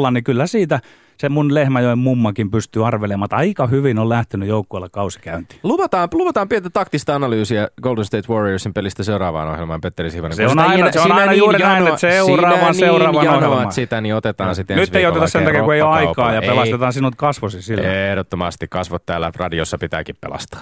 [0.09, 0.81] 16-0, niin kyllä siitä
[1.19, 5.61] se mun Lehmäjoen mummakin pystyy arvelemaan, että aika hyvin on lähtenyt joukkueella kausikäyntiin.
[5.63, 10.37] Luvataan, luvataan pientä taktista analyysiä Golden State Warriorsin pelistä seuraavaan ohjelmaan, Petteri Sivanen.
[10.37, 13.73] Se on aina, se on aina niin juuri näin, että seuraavaan, niin seuraavaan ohjelmaan.
[13.73, 16.93] sitä, niin otetaan sitten Nyt ei oteta sen takia, kun ei ole aikaa ja pelastetaan
[16.93, 18.09] sinut kasvosi sillä.
[18.11, 20.61] Ehdottomasti kasvot täällä radiossa pitääkin pelastaa.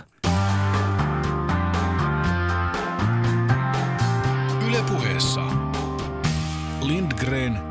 [7.33, 7.63] Lindgren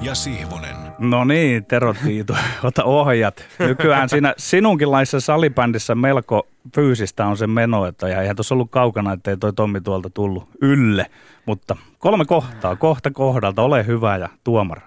[0.00, 0.76] ja Sihvonen.
[0.98, 3.44] No niin, Tero Tiito, ota ohjat.
[3.58, 9.12] Nykyään siinä sinunkinlaisessa salibändissä melko fyysistä on se meno, että ja eihän tuossa ollut kaukana,
[9.12, 11.06] ettei toi Tommi tuolta tullut ylle.
[11.46, 14.82] Mutta kolme kohtaa, kohta kohdalta, ole hyvä ja tuomara.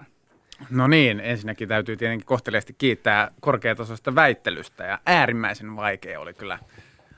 [0.69, 6.59] No niin, ensinnäkin täytyy tietenkin kohteliaasti kiittää korkeatasoista väittelystä ja äärimmäisen vaikea oli kyllä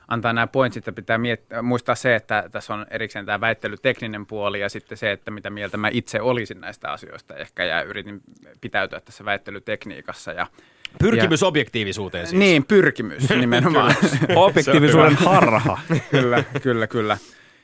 [0.08, 4.60] antaa nämä pointsit, että pitää miet- muistaa se, että tässä on erikseen tämä väittelytekninen puoli
[4.60, 8.20] ja sitten se, että mitä mieltä mä itse olisin näistä asioista ehkä ja yritin
[8.60, 10.46] pitäytyä tässä väittelytekniikassa ja
[10.98, 12.38] Pyrkimys ja, objektiivisuuteen siis.
[12.38, 13.94] Niin, pyrkimys nimenomaan.
[14.36, 15.78] Objektiivisuuden harha.
[16.10, 17.18] kyllä, kyllä, kyllä.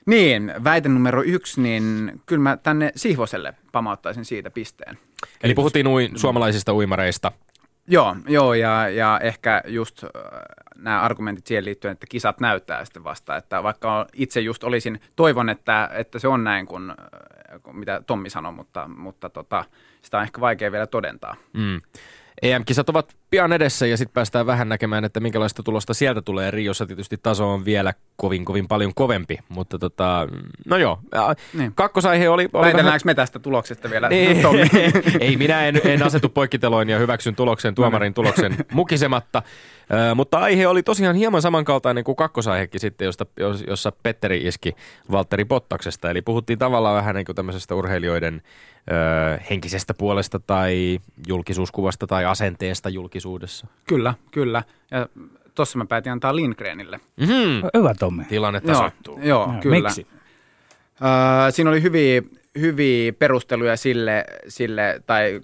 [0.06, 4.98] Niin, väite numero yksi, niin kyllä mä tänne Sihvoselle pamauttaisin siitä pisteen.
[5.42, 7.32] Eli puhuttiin ui, suomalaisista uimareista.
[7.90, 10.04] Joo, joo ja, ja ehkä just
[10.76, 15.48] nämä argumentit siihen liittyen, että kisat näyttää sitten vasta, että vaikka itse just olisin, toivon,
[15.48, 16.94] että, että se on näin kuin,
[17.62, 19.64] kuin mitä Tommi sanoi, mutta, mutta tota,
[20.02, 21.36] sitä on ehkä vaikea vielä todentaa.
[21.52, 21.80] Mm.
[22.42, 26.50] EM-kisat ovat pian edessä ja sitten päästään vähän näkemään, että minkälaista tulosta sieltä tulee.
[26.50, 30.28] Riossa tietysti taso on vielä kovin kovin paljon kovempi, mutta tota,
[30.66, 30.98] no joo,
[31.54, 31.72] niin.
[31.74, 32.48] kakkosaihe oli...
[32.52, 33.00] oli Väitelläänkö vähän...
[33.04, 34.36] me tästä tuloksesta vielä, niin.
[35.20, 39.42] Ei, minä en, en asetu poikkiteloin ja hyväksyn tuloksen, tuomarin tuloksen mukisematta,
[40.14, 43.26] mutta aihe oli tosiaan hieman samankaltainen kuin kakkosaihekin sitten, josta,
[43.66, 44.76] jossa Petteri iski
[45.10, 48.42] Valtteri Pottaksesta, eli puhuttiin tavallaan vähän niin kuin tämmöisestä urheilijoiden
[49.50, 50.98] henkisestä puolesta tai
[51.28, 53.66] julkisuuskuvasta tai asenteesta julkisuudessa.
[53.86, 54.62] Kyllä, kyllä.
[54.90, 55.08] Ja
[55.54, 57.00] tuossa mä päätin antaa Lindgrenille.
[57.16, 57.68] Mm-hmm.
[57.78, 58.24] Hyvä Tommi.
[58.24, 59.18] Tilanne tasoittuu.
[59.18, 59.76] Joo, joo no, kyllä.
[59.82, 60.06] Miksi?
[61.02, 62.22] Äh, siinä oli hyviä,
[62.58, 65.40] hyviä perusteluja sille, sille, tai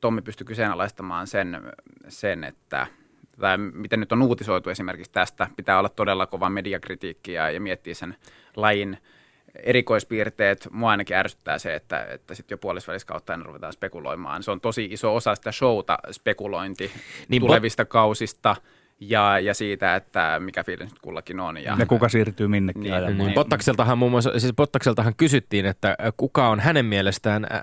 [0.00, 1.60] Tommi pystyi kyseenalaistamaan sen,
[2.08, 2.86] sen että
[3.40, 7.94] tai miten nyt on uutisoitu esimerkiksi tästä, pitää olla todella kova mediakritiikki ja, ja miettiä
[7.94, 8.16] sen
[8.56, 8.98] lajin–
[9.62, 14.42] erikoispiirteet, mua ainakin ärsyttää se, että, että sitten jo puolisvälissä kautta aina ruvetaan spekuloimaan.
[14.42, 16.90] Se on tosi iso osa sitä showta, spekulointi
[17.28, 17.90] niin tulevista bot...
[17.90, 18.56] kausista
[19.00, 21.56] ja, ja siitä, että mikä fiilis nyt kullakin on.
[21.56, 23.18] Ja, Ja kuka siirtyy minnekin Niin, ajamaan.
[23.18, 27.60] Niin, Bottakseltahan muun muassa, siis Bottakseltahan kysyttiin, että äh, kuka on hänen mielestään äh,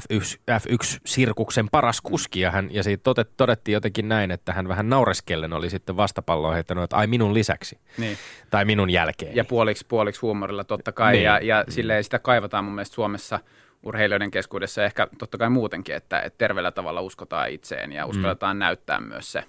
[0.00, 4.88] F1, F1-sirkuksen paras kuski, ja, hän, ja siitä todet, todettiin jotenkin näin, että hän vähän
[4.88, 8.18] naureskellen oli sitten vastapalloa heittänyt, että ai minun lisäksi, niin.
[8.50, 9.36] tai minun jälkeen.
[9.36, 11.24] ja puoliksi, puoliksi huumorilla totta kai, Niin.
[11.24, 13.40] ja, ja silleen sitä kaivataan mun mielestä Suomessa
[13.82, 18.56] urheilijoiden keskuudessa ja ehkä totta kai muutenkin, että, että terveellä tavalla uskotaan itseen ja uskalletaan
[18.56, 18.58] mm.
[18.58, 19.44] näyttää myös se.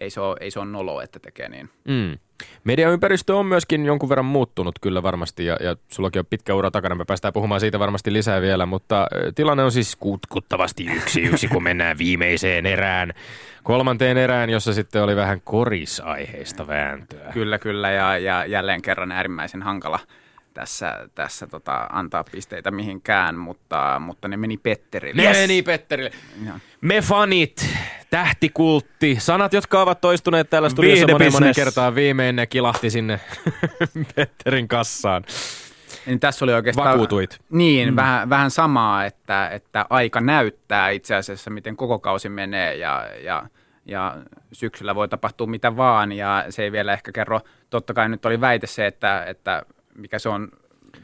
[0.00, 1.70] Ei se, ole, ei se ole nolo, että tekee niin.
[1.88, 2.18] Mm.
[2.64, 6.94] Mediaympäristö on myöskin jonkun verran muuttunut kyllä varmasti ja, ja sullakin on pitkä ura takana.
[6.94, 11.62] Me päästään puhumaan siitä varmasti lisää vielä, mutta tilanne on siis kutkuttavasti yksi yksi, kun
[11.62, 13.12] mennään viimeiseen erään.
[13.62, 17.32] Kolmanteen erään, jossa sitten oli vähän korisaiheista vääntöä.
[17.32, 19.98] Kyllä, kyllä, ja, ja jälleen kerran äärimmäisen hankala
[20.54, 25.22] tässä, tässä tota, antaa pisteitä mihinkään, mutta, mutta ne meni Petterille.
[25.22, 26.10] Ne meni Petterille.
[26.46, 26.56] Joo.
[26.80, 27.68] Me fanit,
[28.10, 33.20] tähtikultti, sanat, jotka ovat toistuneet täällä studiossa monen, monen kertaan viimein, ne kilahti sinne
[34.14, 35.24] Petterin kassaan.
[36.06, 36.88] Niin tässä oli oikeastaan...
[36.88, 37.38] Vakuutuit.
[37.50, 37.96] Niin, mm.
[37.96, 43.46] vähän, vähän samaa, että, että aika näyttää itse asiassa, miten koko kausi menee ja, ja,
[43.86, 44.16] ja
[44.52, 48.40] syksyllä voi tapahtua mitä vaan ja se ei vielä ehkä kerro, totta kai nyt oli
[48.40, 49.62] väite se, että, että
[50.00, 50.48] mikä se on,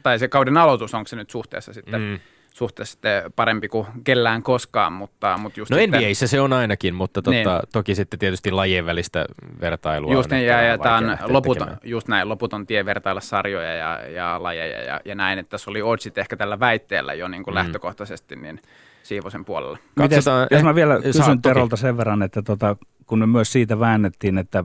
[0.03, 2.19] tai se kauden aloitus, onko se nyt suhteessa sitten, mm.
[2.53, 6.95] suhteessa sitten parempi kuin kellään koskaan, mutta, mutta just No sitten, NBAissä se on ainakin,
[6.95, 7.69] mutta totta, Niin.
[7.73, 9.25] toki sitten tietysti lajien välistä
[9.61, 11.79] vertailua Just niin, ja, ja tämä vaikea on loputon, tekemään.
[11.83, 15.81] just näin, loputon tie vertailla sarjoja ja, ja lajeja ja, ja näin, että tässä oli
[15.81, 17.57] oddsit ehkä tällä väitteellä jo niin kuin mm.
[17.57, 18.59] lähtökohtaisesti niin
[19.03, 19.77] Siivosen puolella.
[19.95, 21.41] Mites, Katsotaan, jos eh, mä vielä saa kysyn.
[21.41, 24.63] Terolta sen verran, että tota, kun me myös siitä väännettiin, että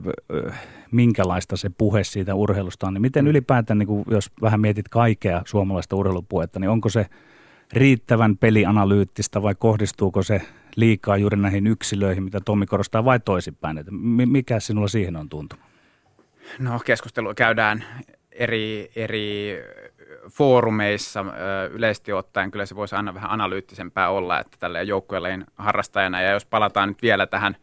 [0.93, 5.41] minkälaista se puhe siitä urheilusta on, niin miten ylipäätään, niin kun, jos vähän mietit kaikkea
[5.45, 7.05] suomalaista urheilupuhetta, niin onko se
[7.73, 10.41] riittävän pelianalyyttistä vai kohdistuuko se
[10.75, 13.77] liikaa juuri näihin yksilöihin, mitä Tommi korostaa, vai toisinpäin?
[13.77, 15.65] Että mi- mikä sinulla siihen on tuntunut?
[16.59, 17.83] No keskustelua käydään
[18.31, 19.57] eri, eri
[20.29, 21.25] foorumeissa
[21.71, 22.51] yleisesti ottaen.
[22.51, 26.21] Kyllä se voisi aina vähän analyyttisempää olla, että tällä joukkueelleen harrastajana.
[26.21, 27.55] Ja jos palataan nyt vielä tähän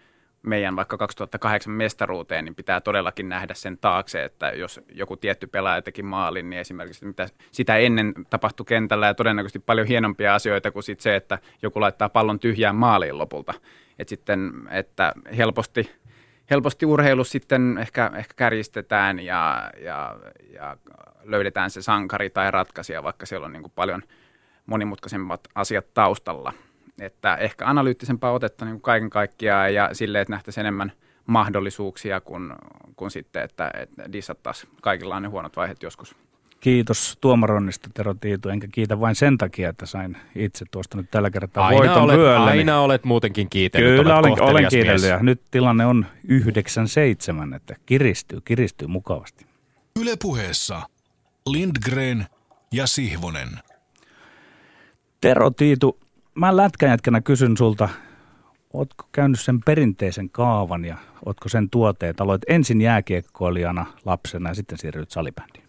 [0.42, 5.82] meidän vaikka 2008 mestaruuteen, niin pitää todellakin nähdä sen taakse, että jos joku tietty pelaaja
[5.82, 10.82] teki maalin, niin esimerkiksi mitä sitä ennen tapahtui kentällä ja todennäköisesti paljon hienompia asioita kuin
[10.82, 13.54] sit se, että joku laittaa pallon tyhjään maaliin lopulta.
[13.98, 15.90] Et sitten, että helposti
[16.50, 20.16] helposti urheilu sitten ehkä, ehkä kärjistetään ja, ja,
[20.52, 20.76] ja
[21.24, 24.02] löydetään se sankari tai ratkaisija, vaikka siellä on niin kuin paljon
[24.66, 26.52] monimutkaisemmat asiat taustalla.
[27.00, 30.92] Että ehkä analyyttisempaa otetta niin kuin kaiken kaikkiaan ja silleen, että nähtäisiin enemmän
[31.26, 32.52] mahdollisuuksia kuin,
[32.96, 36.16] kuin sitten, että, että dissattaisiin kaikilla on ne huonot vaiheet joskus.
[36.60, 41.30] Kiitos tuomaronnista Tero Tiitu, enkä kiitä vain sen takia, että sain itse tuosta nyt tällä
[41.30, 42.58] kertaa Aina voiton olet, vyölleni.
[42.58, 44.00] aina olet muutenkin kiitellyt.
[44.00, 46.06] Kyllä olet olen, olen kiitellyt ja nyt tilanne on
[47.52, 49.46] 9-7, että kiristyy, kiristyy mukavasti.
[50.00, 50.82] Ylepuheessa
[51.46, 52.26] Lindgren
[52.72, 53.48] ja Sihvonen.
[55.20, 55.98] Tero Tiitu,
[56.34, 57.88] mä lätkäjätkänä kysyn sulta,
[58.72, 62.20] ootko käynyt sen perinteisen kaavan ja ootko sen tuoteet?
[62.20, 65.64] Aloit ensin jääkiekkoilijana lapsena ja sitten siirryt salibändiin.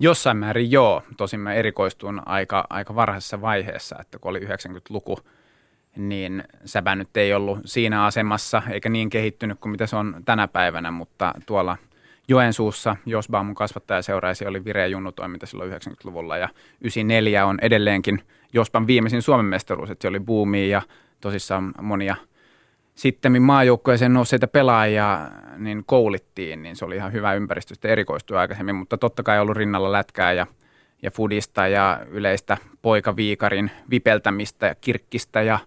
[0.00, 5.18] Jossain määrin joo, tosin mä erikoistuin aika, aika varhaisessa vaiheessa, että kun oli 90-luku,
[5.96, 10.48] niin säbä nyt ei ollut siinä asemassa eikä niin kehittynyt kuin mitä se on tänä
[10.48, 11.76] päivänä, mutta tuolla
[12.30, 16.48] Joensuussa Josba mun kasvattajaseuraisi oli vireä junnutoiminta silloin 90-luvulla ja
[16.80, 20.82] 94 on edelleenkin Jospan viimeisin Suomen mestaruus, että se oli boomia ja
[21.20, 22.16] tosissaan monia
[22.94, 28.76] sitten maajoukkueeseen nousseita pelaajia niin koulittiin, niin se oli ihan hyvä ympäristö sitten erikoistua aikaisemmin,
[28.76, 30.46] mutta totta kai ollut rinnalla lätkää ja,
[31.02, 35.58] ja fudista ja yleistä poikaviikarin vipeltämistä ja kirkkistä ja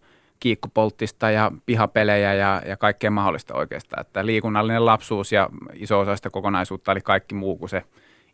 [0.44, 4.02] kiikkupolttista ja pihapelejä ja, ja kaikkea mahdollista oikeastaan.
[4.02, 7.84] Että liikunnallinen lapsuus ja iso osa sitä kokonaisuutta oli kaikki muu kuin se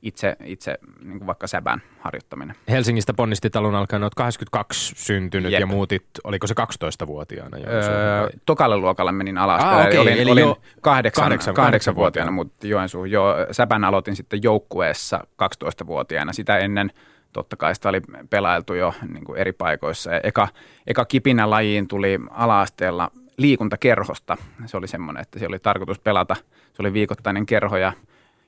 [0.01, 2.55] itse, itse niin kuin vaikka säbän harjoittaminen.
[2.69, 5.59] Helsingistä ponnistit alun alkaen, olet 82 syntynyt Jep.
[5.59, 7.57] ja muutit, oliko se 12-vuotiaana?
[7.57, 7.67] jo?
[7.67, 9.63] Öö, tokalle luokalle menin alas.
[9.63, 12.31] Ah, okei, olin, eli olin jo kahdeksan, kahdeksan- vuotiaana, kahdeksanvuotiaana.
[12.31, 16.33] mutta Joensuun jo säpän aloitin sitten joukkueessa 12-vuotiaana.
[16.33, 16.91] Sitä ennen
[17.33, 20.11] totta kai sitä oli pelailtu jo niin kuin eri paikoissa.
[20.11, 20.47] Ja eka,
[20.87, 24.37] eka kipinä lajiin tuli ala-asteella liikuntakerhosta.
[24.65, 26.35] Se oli semmoinen, että siellä oli tarkoitus pelata.
[26.73, 27.93] Se oli viikoittainen kerho ja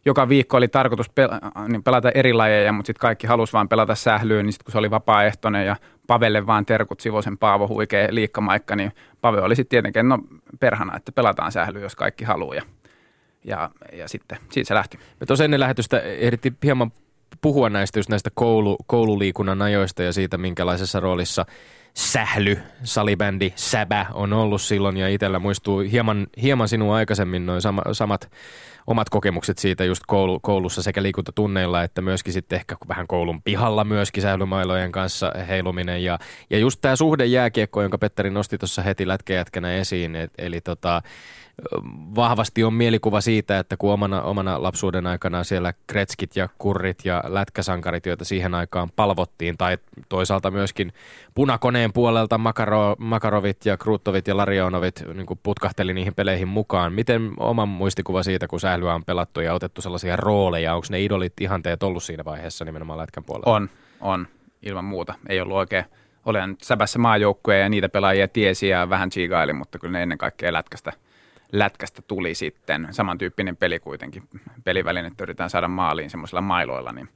[0.06, 1.12] joka viikko oli tarkoitus
[1.68, 4.78] niin pelata eri lajeja, mutta sitten kaikki halusi vaan pelata sählyyn, niin sitten kun se
[4.78, 5.76] oli vapaaehtoinen ja
[6.08, 8.92] Pavelle vaan terkut Sivosen Paavo huikea liikkamaikka, niin
[9.22, 10.20] Pave oli sitten tietenkin, no
[10.60, 12.56] perhana, että pelataan sählyyn, jos kaikki haluaa.
[12.56, 12.64] Ja,
[13.44, 15.00] ja, ja sitten siitä se lähti.
[15.20, 16.92] Me tuossa ennen lähetystä ehdittiin hieman
[17.42, 21.46] puhua näistä, just näistä koulu, koululiikunnan ajoista ja siitä, minkälaisessa roolissa
[21.94, 24.98] sähly, salibändi, säbä on ollut silloin.
[24.98, 28.32] Ja itsellä muistuu hieman, hieman sinua aikaisemmin noin sama, samat
[28.88, 33.84] omat kokemukset siitä just koulu, koulussa sekä liikuntatunneilla että myöskin sitten ehkä vähän koulun pihalla
[33.84, 36.04] myöskin sählymailojen kanssa heiluminen.
[36.04, 40.62] Ja, ja just tämä suhde jääkiekko, jonka Petteri nosti tuossa heti lätkäjätkänä esiin, et, eli
[40.62, 41.02] tota,
[42.16, 47.24] vahvasti on mielikuva siitä, että kun omana, omana lapsuuden aikana siellä kretskit ja kurrit ja
[47.28, 49.78] lätkäsankarit, joita siihen aikaan palvottiin, tai
[50.10, 50.94] toisaalta myöskin
[51.34, 56.94] punakoneen puolelta Makaro, Makarovit ja Kruuttovit ja Larionovit niin putkahteli niihin peleihin mukaan.
[56.94, 61.42] Miten oman muistikuva siitä, kun sählyä on pelattu ja otettu sellaisia rooleja, onko ne idolit
[61.42, 63.56] ihanteet ollut siinä vaiheessa nimenomaan lätkän puolella?
[63.56, 63.70] On,
[64.02, 64.28] on,
[64.62, 65.14] ilman muuta.
[65.30, 65.86] Ei ollut oikein
[66.26, 70.54] olen säbässä maajoukkuja ja niitä pelaajia tiesi ja vähän chigaili, mutta kyllä ne ennen kaikkea
[70.54, 70.94] lätkästä–
[71.52, 74.24] lätkästä tuli sitten samantyyppinen peli kuitenkin.
[74.64, 77.10] Pelivälinettä yritetään saada maaliin semmoisilla mailoilla, niin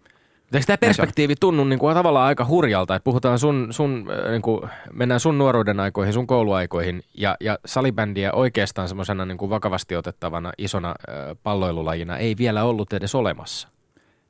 [0.53, 4.41] Eikö tämä perspektiivi tunnu niin kuin tavallaan aika hurjalta, että puhutaan sun, sun äh, niin
[4.41, 4.61] kuin,
[4.93, 10.51] mennään sun nuoruuden aikoihin, sun kouluaikoihin ja, ja salibändiä oikeastaan semmoisena niin kuin vakavasti otettavana
[10.57, 13.67] isona äh, palloilulajina ei vielä ollut edes olemassa.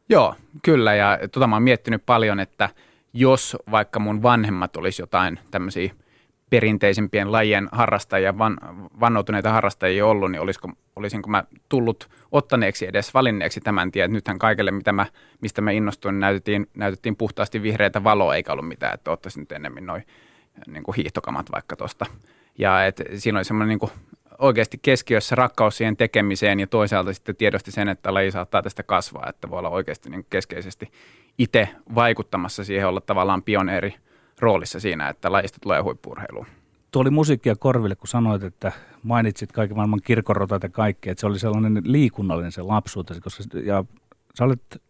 [0.10, 2.70] Joo, kyllä ja tota mä oon miettinyt paljon, että
[3.14, 5.94] jos vaikka mun vanhemmat olisi jotain tämmöisiä–
[6.50, 8.58] perinteisimpien lajien harrastajia, van,
[9.00, 14.14] vannoutuneita harrastajia ollut, niin olisiko, olisinko mä tullut ottaneeksi edes valinneeksi tämän tien.
[14.14, 15.06] Nythän kaikille, mitä mä,
[15.42, 19.86] mistä mä innostuin, näytettiin, näytettiin puhtaasti vihreitä valoa, eikä ollut mitään, että ottaisin nyt enemmän
[19.86, 20.04] noin
[20.68, 22.06] niin kuin hiihtokamat vaikka tuosta.
[22.58, 23.92] Ja et siinä oli semmoinen niin
[24.40, 29.30] oikeasti keskiössä rakkaus siihen tekemiseen ja toisaalta sitten tiedosti sen, että laji saattaa tästä kasvaa,
[29.30, 30.92] että voi olla oikeasti niin keskeisesti
[31.38, 33.96] itse vaikuttamassa siihen olla tavallaan pioneeri–
[34.40, 36.46] roolissa siinä, että lajista tulee huippurheilu.
[36.92, 38.72] Tuo oli musiikkia korville, kun sanoit, että
[39.04, 43.84] mainitsit kaiken maailman kirkorotat ja kaikkea, että se oli sellainen liikunnallinen se lapsuutesi, koska ja
[44.38, 44.82] sä olet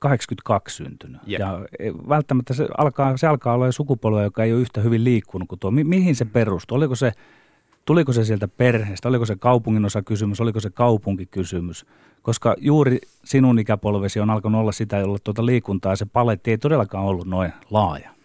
[0.00, 1.20] 82 syntynyt.
[1.28, 1.40] Yeah.
[1.40, 5.48] Ja e, välttämättä se alkaa, se alkaa olla jo joka ei ole yhtä hyvin liikkunut
[5.48, 5.70] kuin tuo.
[5.70, 6.76] Mi- mihin se perustuu?
[6.76, 7.12] Oliko se,
[7.84, 9.08] tuliko se sieltä perheestä?
[9.08, 10.40] Oliko se kaupungin osa kysymys?
[10.40, 11.86] Oliko se kaupunkikysymys?
[12.22, 17.04] Koska juuri sinun ikäpolvesi on alkanut olla sitä, jolla tuota liikuntaa se paletti ei todellakaan
[17.04, 18.19] ollut noin laaja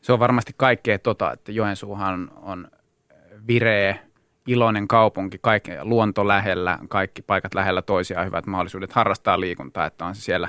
[0.00, 2.68] se on varmasti kaikkea tota, että Joensuuhan on
[3.48, 3.96] vireä,
[4.46, 10.14] iloinen kaupunki, kaikki, luonto lähellä, kaikki paikat lähellä toisiaan, hyvät mahdollisuudet harrastaa liikuntaa, että on
[10.14, 10.48] se siellä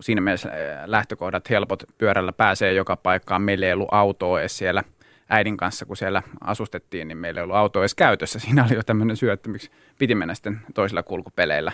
[0.00, 0.50] siinä mielessä
[0.86, 4.84] lähtökohdat helpot, pyörällä pääsee joka paikkaan, meillä ei ollut autoa edes siellä
[5.28, 8.38] äidin kanssa, kun siellä asustettiin, niin meillä ei ollut autoa edes käytössä.
[8.40, 11.72] Siinä oli jo tämmöinen syy, että miksi piti mennä sitten toisilla kulkupeleillä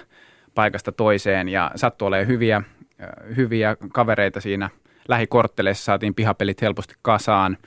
[0.54, 2.62] paikasta toiseen ja sattui olemaan hyviä,
[3.36, 4.70] hyviä kavereita siinä–
[5.08, 7.58] lähikortteleissa saatiin pihapelit helposti kasaan.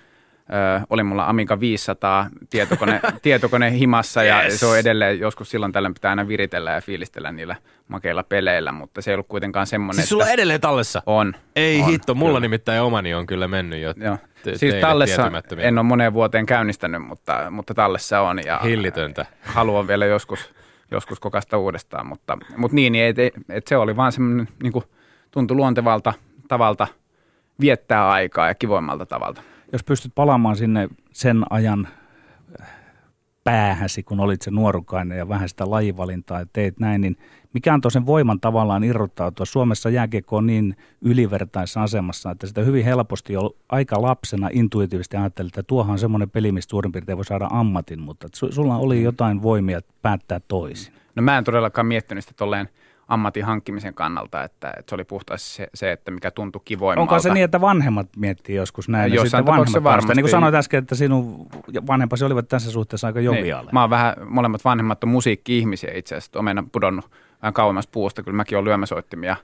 [0.54, 4.60] Ö, oli mulla Amiga 500 tietokone, tietokone himassa ja yes.
[4.60, 7.56] se on edelleen joskus silloin tällöin pitää aina viritellä ja fiilistellä niillä
[7.88, 11.02] makeilla peleillä, mutta se ei ollut kuitenkaan semmoinen, Siis sulla on edelleen tallessa?
[11.06, 11.34] On.
[11.56, 12.40] Ei on, hitto, mulla kyllä.
[12.40, 13.94] nimittäin omani on kyllä mennyt jo.
[13.98, 14.18] Joo.
[14.44, 18.40] Te, siis tallessa en ole moneen vuoteen käynnistänyt, mutta, mutta tallessa on.
[18.46, 19.26] Ja Hillitöntä.
[19.42, 20.54] Haluan vielä joskus,
[20.92, 23.18] joskus kokasta uudestaan, mutta, mutta niin, niin et,
[23.50, 24.86] et se oli vaan semmoinen, niin kuin
[25.32, 26.14] tuntui luontevalta
[26.48, 26.88] tavalta–
[27.62, 29.42] viettää aikaa ja kivoimmalta tavalla.
[29.72, 31.88] Jos pystyt palaamaan sinne sen ajan
[32.62, 32.68] äh,
[33.44, 37.18] päähäsi, kun olit se nuorukainen ja vähän sitä lajivalintaa ja teit näin, niin
[37.54, 39.46] mikä on tosen voiman tavallaan irrottautua?
[39.46, 45.50] Suomessa jääkiekko on niin ylivertaisessa asemassa, että sitä hyvin helposti jo aika lapsena intuitiivisesti ajattelit,
[45.50, 49.42] että tuohan on semmoinen peli, mistä suurin piirtein voi saada ammatin, mutta sulla oli jotain
[49.42, 50.94] voimia päättää toisin.
[51.16, 52.70] No mä en todellakaan miettinyt sitä tolleen–
[53.10, 57.12] ammatin hankkimisen kannalta, että, että se oli puhtaasti se, se, että mikä tuntui kivoimmalta.
[57.12, 59.14] Onko se niin, että vanhemmat miettii joskus näin?
[59.14, 60.16] Jossain tapauksessa varmasti.
[60.16, 61.48] Niin kuin sanoit äsken, että sinun
[61.88, 63.68] vanhempasi olivat tässä suhteessa aika jovialle.
[63.68, 63.74] Niin.
[63.74, 66.40] Mä oon vähän, molemmat vanhemmat on musiikki-ihmisiä itse asiassa.
[66.40, 68.24] Olen pudonnut vähän kauemmas puusta.
[68.24, 69.36] Kyllä mäkin olen lyömäsoittimia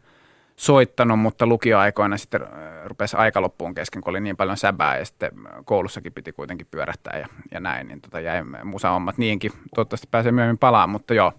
[0.55, 2.49] soittanut, mutta lukioaikoina sitten äh,
[2.85, 5.31] rupesi aika loppuun kesken, kun oli niin paljon säbää ja sitten
[5.65, 9.51] koulussakin piti kuitenkin pyörähtää ja, ja näin, niin tota jäi musa-hommat niinkin.
[9.75, 11.33] Toivottavasti pääsee myöhemmin palaamaan, mutta joo,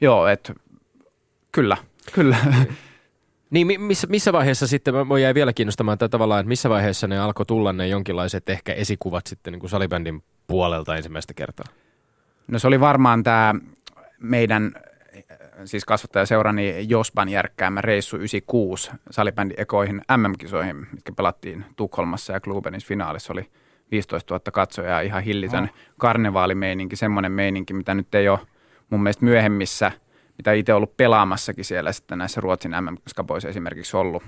[0.00, 0.54] joo että
[1.52, 1.76] Kyllä,
[2.12, 2.36] kyllä.
[3.50, 7.18] Niin, missä, missä vaiheessa sitten, mä jäi vielä kiinnostamaan että tavallaan, että missä vaiheessa ne
[7.18, 11.66] alkoi tulla ne jonkinlaiset ehkä esikuvat sitten niin kuin salibändin puolelta ensimmäistä kertaa?
[12.48, 13.54] No se oli varmaan tämä
[14.18, 14.72] meidän
[15.64, 23.32] siis kasvattajaseurani Josban järkkäämä reissu 96 salibändi ekoihin MM-kisoihin, mitkä pelattiin Tukholmassa ja Klubenis finaalissa
[23.32, 23.50] oli
[23.90, 25.70] 15 000 katsojaa, ihan hillitön oh.
[25.98, 28.38] karnevaalimeininki, semmoinen meininki, mitä nyt ei ole
[28.90, 29.92] mun mielestä myöhemmissä–
[30.38, 34.22] mitä itse ollut pelaamassakin siellä sitten näissä Ruotsin MM-skaboissa esimerkiksi ollut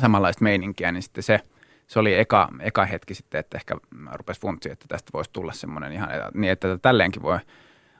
[0.00, 1.40] samanlaista meininkiä, niin sitten se,
[1.86, 3.76] se oli eka, eka hetki sitten, että ehkä
[4.12, 7.38] rupesi funtsi, että tästä voisi tulla semmoinen ihan, niin että tälleenkin voi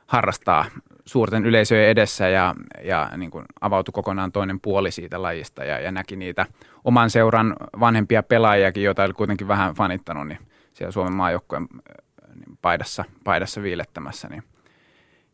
[0.07, 0.65] harrastaa
[1.05, 5.93] suurten yleisöjen edessä ja, ja niin kuin avautui kokonaan toinen puoli siitä lajista ja, ja
[5.93, 6.47] näki niitä
[6.85, 10.39] oman seuran vanhempia pelaajiakin, joita oli kuitenkin vähän fanittanut, niin
[10.73, 11.67] siellä Suomen maajoukkueen
[12.35, 14.43] niin paidassa, paidassa viilettämässä, niin,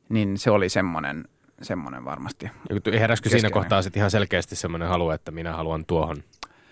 [0.09, 1.25] niin se oli semmoinen,
[1.63, 2.51] semmoinen varmasti.
[2.99, 6.17] Heräskö siinä kohtaa sitten ihan selkeästi semmoinen halu, että minä haluan tuohon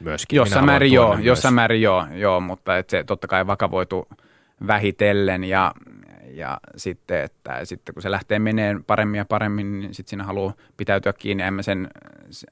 [0.00, 0.36] myöskin?
[0.36, 4.08] Jossain määrin joo, jossain määrin joo, joo, mutta et se totta kai vakavoitu
[4.66, 5.74] vähitellen ja,
[6.30, 10.52] ja sitten, että sitten kun se lähtee meneen paremmin ja paremmin, niin sitten siinä haluaa
[10.76, 11.42] pitäytyä kiinni.
[11.42, 11.88] En mä sen,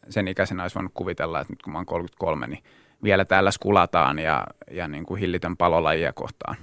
[0.08, 2.62] sen ikäisenä olisi voinut kuvitella, että nyt kun mä oon 33, niin
[3.02, 6.56] vielä täällä skulataan ja, ja niin kuin hillitön palolajia kohtaan.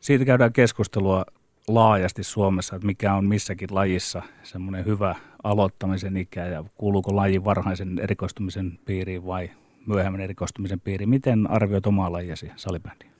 [0.00, 1.24] Siitä käydään keskustelua
[1.68, 7.98] laajasti Suomessa, että mikä on missäkin lajissa semmoinen hyvä aloittamisen ikä ja kuuluuko laji varhaisen
[7.98, 9.50] erikoistumisen piiriin vai
[9.86, 11.08] myöhemmän erikoistumisen piiriin.
[11.08, 13.10] Miten arvioit omaa lajiasi salibändiä?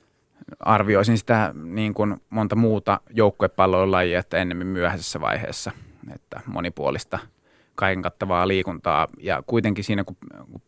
[0.59, 5.71] Arvioisin sitä niin kuin monta muuta joukkuepallolajia, että ennemmin myöhäisessä vaiheessa,
[6.15, 7.19] että monipuolista
[7.75, 10.15] kaiken kattavaa liikuntaa ja kuitenkin siinä kun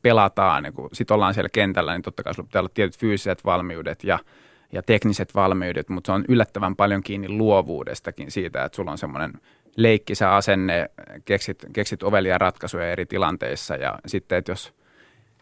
[0.01, 3.45] pelataan, niin kun sit ollaan siellä kentällä, niin totta kai sulla pitää olla tietyt fyysiset
[3.45, 4.19] valmiudet ja–
[4.71, 9.33] ja tekniset valmiudet, mutta se on yllättävän paljon kiinni luovuudestakin siitä, että sulla on semmoinen
[9.77, 10.89] leikkisä asenne,
[11.25, 14.73] keksit, keksit ovelia ratkaisuja eri tilanteissa ja sitten, että jos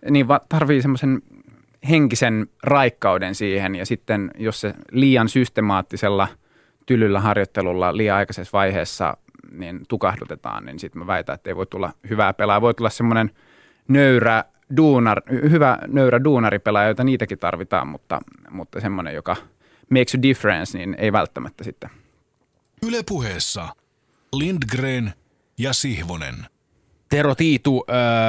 [0.09, 1.21] niin tarvii semmoisen
[1.89, 6.27] henkisen raikkauden siihen ja sitten jos se liian systemaattisella
[6.85, 9.17] tylyllä harjoittelulla liian aikaisessa vaiheessa
[9.51, 12.61] niin tukahdutetaan, niin sitten mä väitän, että ei voi tulla hyvää pelaa.
[12.61, 13.31] Voi tulla semmoinen
[13.87, 14.43] nöyrä
[14.77, 19.35] duunar, hyvä nöyrä duunaripelaaja, joita niitäkin tarvitaan, mutta, mutta semmoinen, joka
[19.89, 21.89] makes a difference, niin ei välttämättä sitten.
[22.87, 23.67] Ylepuheessa
[24.33, 25.13] Lindgren
[25.57, 26.35] ja Sihvonen.
[27.09, 27.85] Tero Tiitu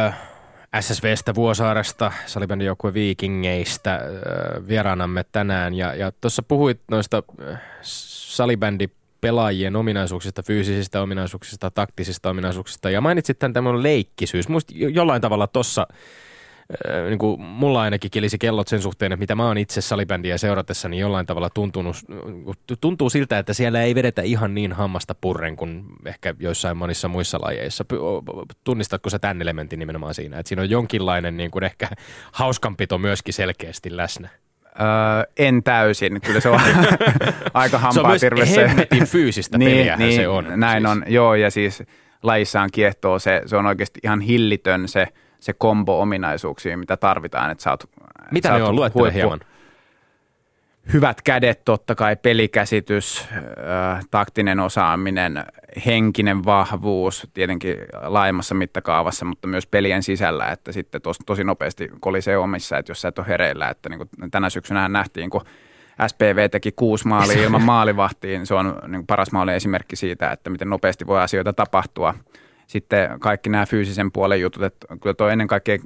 [0.07, 0.19] äh,
[0.81, 4.01] SSVstä Vuosaaresta, salibändin joukkue Viikingeistä äh,
[4.69, 5.75] vieraanamme tänään.
[5.75, 8.89] Ja, ja tuossa puhuit noista äh, salibändi
[9.21, 14.49] pelaajien ominaisuuksista, fyysisistä ominaisuuksista, taktisista ominaisuuksista ja mainitsit tämän tämmöinen leikkisyys.
[14.49, 15.87] Muista jollain tavalla tuossa
[17.09, 20.89] niin kuin mulla ainakin kilisi kellot sen suhteen, että mitä mä oon itse salibändiä seuratessa,
[20.89, 21.97] niin jollain tavalla tuntunut,
[22.81, 27.39] tuntuu siltä, että siellä ei vedetä ihan niin hammasta purren kuin ehkä joissain monissa muissa
[27.41, 27.85] lajeissa.
[28.65, 31.89] Tunnistatko sä tämän elementin nimenomaan siinä, että siinä on jonkinlainen niin kuin ehkä
[32.33, 34.29] hauskanpito myöskin selkeästi läsnä?
[34.81, 36.21] Öö, en täysin.
[36.21, 36.61] Kyllä se on
[37.55, 40.47] aika hampaa Se on myös hemmetin fyysistä niin, niin, se on.
[40.57, 40.91] Näin siis.
[40.91, 41.83] on, joo, ja siis
[42.23, 45.07] lajissaan kiehtoo se, se on oikeasti ihan hillitön se–
[45.41, 47.85] se kombo-ominaisuuksia, mitä tarvitaan, että sä oot,
[48.31, 48.77] Mitä sä ne on?
[48.77, 49.41] Luettele hieman.
[50.93, 55.45] Hyvät kädet, totta kai pelikäsitys, äh, taktinen osaaminen,
[55.87, 62.39] henkinen vahvuus, tietenkin laajemmassa mittakaavassa, mutta myös pelien sisällä, että sitten tos, tosi nopeasti kolisee
[62.39, 65.45] omissa, että jos sä et ole hereillä, että niin kuin tänä syksynä nähtiin, kun
[66.07, 70.71] SPV teki kuusi maalia ilman maalivahtiin, se on niin paras maali esimerkki siitä, että miten
[70.71, 72.15] nopeasti voi asioita tapahtua–
[72.67, 75.79] sitten kaikki nämä fyysisen puolen jutut, että kyllä tuo ennen kaikkea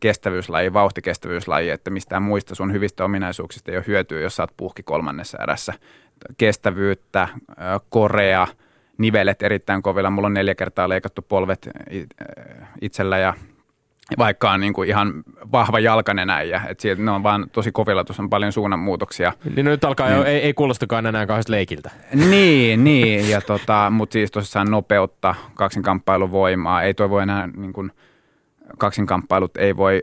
[0.00, 5.38] kestävyyslaji, vauhtikestävyyslaji, että mistään muista sun hyvistä ominaisuuksista ei ole hyötyä, jos saat puhki kolmannessa
[5.42, 5.72] erässä.
[6.38, 7.28] Kestävyyttä,
[7.90, 8.46] korea,
[8.98, 10.10] nivelet erittäin kovilla.
[10.10, 11.68] Mulla on neljä kertaa leikattu polvet
[12.80, 13.34] itsellä ja
[14.18, 15.12] vaikka on niin kuin ihan
[15.52, 19.32] vahva jalkainen äijä, että siitä, ne on vaan tosi kovilla, tuossa on paljon suunnanmuutoksia.
[19.56, 20.18] Niin no nyt alkaa niin.
[20.18, 21.90] jo, ei, ei kuulostakaan enää kauheasti leikiltä.
[22.14, 27.92] Niin, niin ja tota, mutta siis tosissaan nopeutta, kaksinkamppailuvoimaa, ei toi voi enää niin kuin,
[28.78, 30.02] kaksinkamppailut ei voi,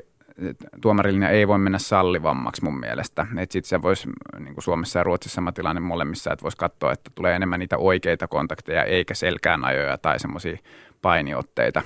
[0.82, 3.28] tuomarillinen ei voi mennä sallivammaksi mun mielestä.
[3.38, 6.92] Että sitten se voisi, niin kuin Suomessa ja Ruotsissa sama tilanne molemmissa, että voisi katsoa,
[6.92, 10.58] että tulee enemmän niitä oikeita kontakteja eikä selkään ajoja tai semmoisia
[11.02, 11.82] painiotteita.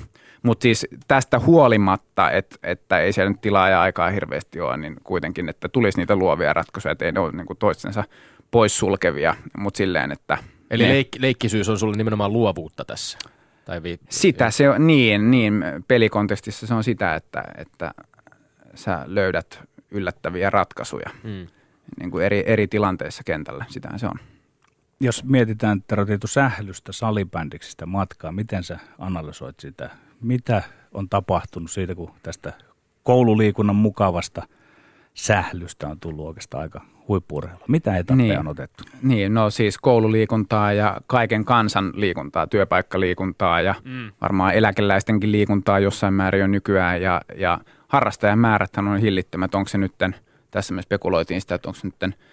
[0.48, 4.95] Mutta siis tästä huolimatta, että, että ei siellä nyt tilaa ja aikaa hirveästi ole, niin
[5.04, 8.04] kuitenkin, että tulisi niitä luovia ratkaisuja, että ei ne ole niin kuin toistensa
[8.52, 10.38] poissulkevia, mutta silleen, että...
[10.72, 13.18] Eli ne, leik- leikkisyys on sulle nimenomaan luovuutta tässä?
[13.66, 17.91] Tai vi- sitä se on, niin, niin, pelikontekstissa se on sitä, että, että
[18.76, 19.60] sä löydät
[19.91, 21.48] yllättäviä ratkaisuja mm.
[22.00, 24.20] niin kuin eri, eri tilanteissa kentällä, sitähän se on.
[25.00, 29.89] Jos mietitään Terotiitu sählystä salibändiksi sitä matkaa, miten sä analysoit sitä
[30.22, 30.63] mitä
[30.93, 32.53] on tapahtunut siitä, kun tästä
[33.03, 34.47] koululiikunnan mukavasta
[35.13, 37.65] sählystä on tullut oikeastaan aika huippuurheilua?
[37.68, 38.84] Mitä etappeja niin, on otettu?
[39.01, 44.11] Niin, no siis koululiikuntaa ja kaiken kansan liikuntaa, työpaikkaliikuntaa ja mm.
[44.22, 49.55] varmaan eläkeläistenkin liikuntaa jossain määrin jo nykyään ja, ja harrastajamäärät on hillittömät.
[49.55, 50.15] Onko se nytten,
[50.51, 52.15] tässä me spekuloitiin sitä, että onko se nytten–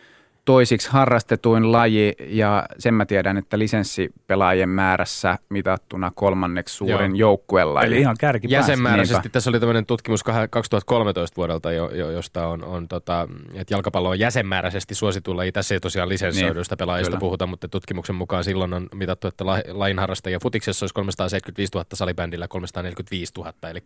[0.45, 7.87] toisiksi harrastetuin laji ja sen mä tiedän, että lisenssipelaajien määrässä mitattuna kolmanneksi suurin joukkuelaji.
[7.87, 9.15] Eli ihan kärki Jäsenmääräisesti.
[9.15, 9.29] Niinpä.
[9.29, 14.19] Tässä oli tämmöinen tutkimus 2013 vuodelta, jo, jo, josta on, on tota, että jalkapallo on
[14.19, 15.53] jäsenmääräisesti suosituin laji.
[15.53, 17.21] Tässä ei tosiaan lisenssoiduista niin, pelaajista kyllä.
[17.21, 22.49] puhuta, mutta tutkimuksen mukaan silloin on mitattu, että lajin harrastajia futiksessa olisi 375 000, salibändillä
[22.49, 23.53] 345 000.
[23.71, 23.83] Eli,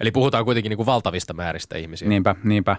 [0.00, 2.08] eli puhutaan kuitenkin niin kuin valtavista määristä ihmisiä.
[2.08, 2.76] Niinpä, niinpä.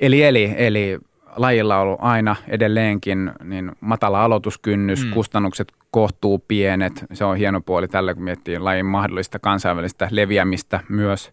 [0.00, 0.98] Eli, eli, eli
[1.36, 5.10] lajilla on ollut aina edelleenkin niin matala aloituskynnys, mm.
[5.10, 7.04] kustannukset kohtuu pienet.
[7.12, 11.32] Se on hieno puoli tällä, kun miettii lajin mahdollista kansainvälistä leviämistä myös.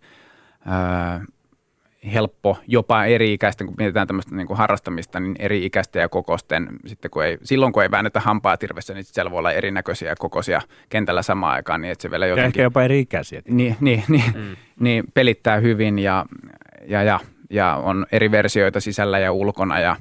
[0.68, 1.26] Öö,
[2.14, 7.24] helppo jopa eri-ikäisten, kun mietitään tämmöistä niin kuin harrastamista, niin eri-ikäisten ja kokosten, sitten kun
[7.24, 11.54] ei, silloin kun ei väännetä hampaa tirvessä, niin siellä voi olla erinäköisiä kokoisia kentällä samaan
[11.54, 12.44] aikaan, niin että se vielä jotenkin...
[12.44, 13.42] Ja ehkä jopa eri-ikäisiä.
[13.48, 14.56] Niin, niin, niin, mm.
[14.80, 16.26] niin pelittää hyvin ja,
[16.88, 17.20] ja, ja,
[17.54, 19.96] ja on eri versioita sisällä ja ulkona ja,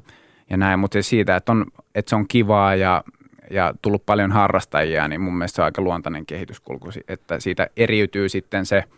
[0.50, 3.04] ja näin, mutta siitä, että, on, että se on kivaa ja,
[3.50, 8.28] ja tullut paljon harrastajia, niin mun mielestä se on aika luontainen kehityskulku, että siitä eriytyy
[8.28, 8.84] sitten se–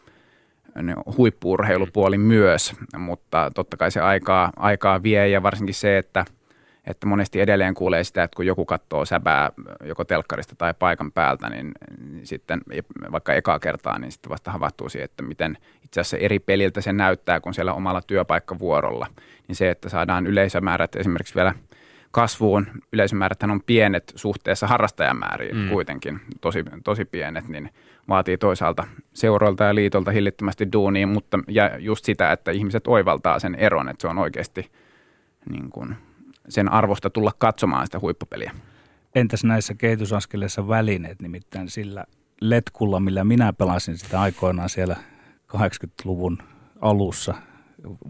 [1.17, 6.25] huippuurheilupuoli myös, mutta totta kai se aikaa, aikaa vie ja varsinkin se, että,
[6.87, 9.53] että monesti edelleen kuulee sitä, että kun joku katsoo säbää
[9.85, 11.73] joko telkkarista tai paikan päältä, niin
[12.25, 12.61] sitten
[13.13, 15.59] vaikka ekaa kertaa, niin sitten vasta havahtuu siihen, että miten
[15.95, 19.07] itse asiassa eri peliltä se näyttää kuin siellä omalla työpaikkavuorolla.
[19.49, 21.55] Niin se, että saadaan yleisömäärät esimerkiksi vielä
[22.11, 25.69] kasvuun, yleisömäärät on pienet suhteessa harrastajamääriin mm.
[25.69, 27.71] kuitenkin, tosi, tosi pienet, niin–
[28.09, 33.55] vaatii toisaalta seuroilta ja liitolta hillittömästi duuniin, mutta ja just sitä, että ihmiset oivaltaa sen
[33.55, 34.71] eron, että se on oikeasti
[35.51, 35.97] niin kuin
[36.49, 38.53] sen arvosta tulla katsomaan sitä huippupeliä.
[39.15, 42.05] Entäs näissä kehitysaskeleissa välineet, nimittäin sillä
[42.41, 44.97] letkulla, millä minä pelasin sitä aikoinaan siellä
[45.55, 46.39] 80-luvun
[46.81, 47.35] alussa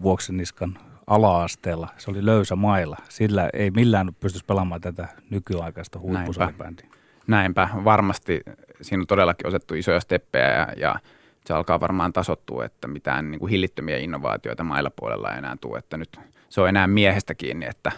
[0.01, 0.77] Vuokseniskan
[1.07, 1.87] ala-asteella.
[1.97, 2.97] Se oli löysä mailla.
[3.09, 6.87] Sillä ei millään pystyisi pelaamaan tätä nykyaikaista huippusalibändiä.
[7.27, 8.41] Näinpä, varmasti
[8.81, 10.95] siinä on todellakin osettu isoja steppejä ja, ja
[11.45, 15.77] se alkaa varmaan tasottua, että mitään niin kuin hillittömiä innovaatioita mailla puolella ei enää tule,
[15.77, 16.19] että nyt
[16.49, 17.91] se on enää miehestä kiinni, että,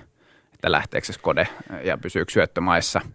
[0.54, 1.48] että lähteekö se skode
[1.84, 3.02] ja pysyykö syöttömaissa–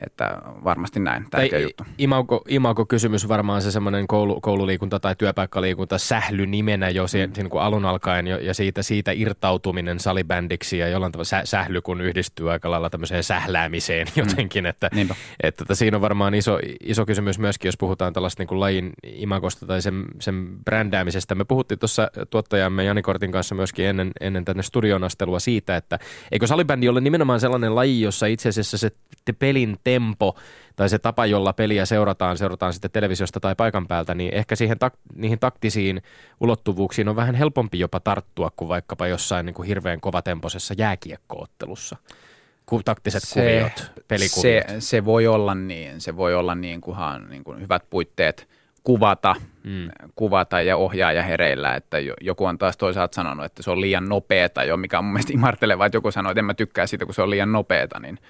[0.00, 1.84] että varmasti näin, tärkeä tai juttu.
[1.98, 7.48] Imago, imago kysymys varmaan se semmoinen koulu, koululiikunta tai työpaikkaliikunta sähly nimenä jo siinä, mm.
[7.48, 12.00] kun alun alkaen jo, ja siitä, siitä irtautuminen salibändiksi ja jollain tavalla sä, sähly kun
[12.00, 14.12] yhdistyy aika lailla tämmöiseen sähläämiseen mm.
[14.16, 18.48] jotenkin, että, että, että siinä on varmaan iso, iso kysymys myöskin, jos puhutaan tällaista niin
[18.48, 21.34] kuin lajin imagosta tai sen, sen brändäämisestä.
[21.34, 25.98] Me puhuttiin tuossa tuottajamme Jani Kortin kanssa myöskin ennen, ennen tänne studionastelua siitä, että
[26.32, 28.90] eikö salibändi ole nimenomaan sellainen laji, jossa itse asiassa se
[29.38, 30.36] pelin tempo
[30.76, 34.76] tai se tapa, jolla peliä seurataan, seurataan sitten televisiosta tai paikan päältä, niin ehkä siihen
[34.84, 36.02] tak- niihin taktisiin
[36.40, 41.96] ulottuvuuksiin on vähän helpompi jopa tarttua kuin vaikkapa jossain niin kuin hirveän kovatempoisessa jääkiekkoottelussa.
[42.66, 44.68] Ku- taktiset se, kuviot, pelikuviot.
[44.68, 48.48] Se, se voi olla niin, se voi olla niin, kunhan niin kuin hyvät puitteet
[48.84, 49.88] kuvata, mm.
[50.14, 54.64] kuvata ja ohjaaja hereillä, että joku on taas toisaalta sanonut, että se on liian nopeeta
[54.64, 57.14] jo, mikä on mun mielestä imartelevaa, että joku sanoo, että en mä tykkää siitä, kun
[57.14, 58.18] se on liian nopeeta, niin–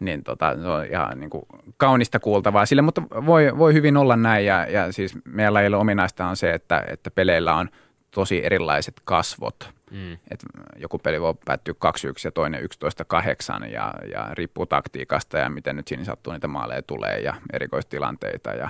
[0.00, 1.44] niin tota, se on ihan niin kuin
[1.76, 6.26] kaunista kuultavaa sille, mutta voi, voi hyvin olla näin ja, ja siis meidän lajilla ominaista
[6.26, 7.68] on se, että, että peleillä on
[8.10, 9.70] tosi erilaiset kasvot.
[9.90, 10.12] Mm.
[10.12, 10.44] Et
[10.76, 11.86] joku peli voi päättyä 2-1
[12.24, 12.62] ja toinen
[13.62, 18.50] 11-8 ja, ja riippuu taktiikasta ja miten nyt siinä sattuu niitä maaleja tulee ja erikoistilanteita
[18.50, 18.68] ja,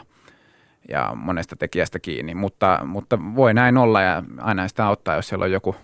[0.88, 2.34] ja monesta tekijästä kiinni.
[2.34, 5.76] Mutta, mutta voi näin olla ja aina sitä auttaa, jos siellä on joku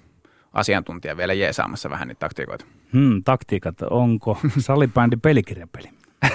[0.53, 2.64] asiantuntija vielä jeesaamassa vähän niitä taktiikoita.
[2.92, 5.88] Hmm, taktiikat, onko salibändi pelikirjapeli?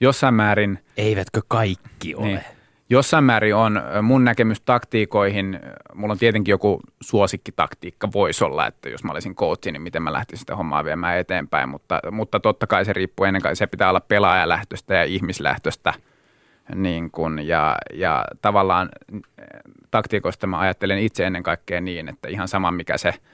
[0.00, 0.78] Jossain määrin.
[0.96, 2.26] Eivätkö kaikki ole?
[2.26, 2.40] Niin.
[2.90, 5.60] Jossain määrin on mun näkemys taktiikoihin.
[5.94, 10.12] Mulla on tietenkin joku suosikkitaktiikka voisi olla, että jos mä olisin coachi, niin miten mä
[10.12, 11.68] lähtisin sitä hommaa viemään eteenpäin.
[11.68, 15.94] Mutta, mutta totta kai se riippuu ennen kaikkea, se pitää olla pelaajalähtöistä ja ihmislähtöistä.
[16.74, 18.88] Niin kun, ja, ja tavallaan
[19.90, 23.14] taktiikoista mä ajattelen itse ennen kaikkea niin, että ihan sama mikä se–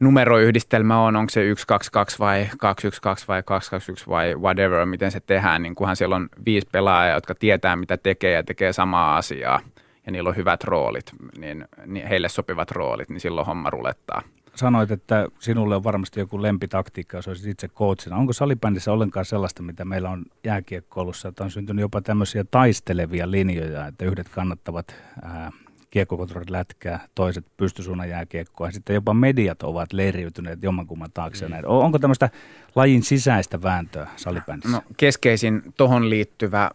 [0.00, 5.74] numeroyhdistelmä on, onko se 122 vai 212 vai 221 vai whatever, miten se tehdään, niin
[5.74, 9.60] kunhan siellä on viisi pelaajaa, jotka tietää mitä tekee ja tekee samaa asiaa
[10.06, 14.22] ja niillä on hyvät roolit, niin, niin heille sopivat roolit, niin silloin homma rulettaa.
[14.56, 18.16] Sanoit, että sinulle on varmasti joku lempitaktiikka, jos olisit itse coachina.
[18.16, 23.86] Onko salibändissä ollenkaan sellaista, mitä meillä on jääkiekkoulussa, että on syntynyt jopa tämmöisiä taistelevia linjoja,
[23.86, 25.52] että yhdet kannattavat ää,
[25.90, 28.70] kiekkokontrollit lätkää, toiset pystysuunnan jääkiekkoa.
[28.70, 31.48] Sitten jopa mediat ovat leiriytyneet jommankumman taakse.
[31.48, 31.54] Mm.
[31.66, 32.30] Onko tämmöistä
[32.74, 34.76] lajin sisäistä vääntöä salibändissä?
[34.76, 36.70] No, keskeisin tuohon liittyvä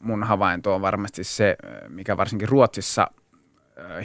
[0.00, 1.56] mun havainto on varmasti se,
[1.88, 3.10] mikä varsinkin Ruotsissa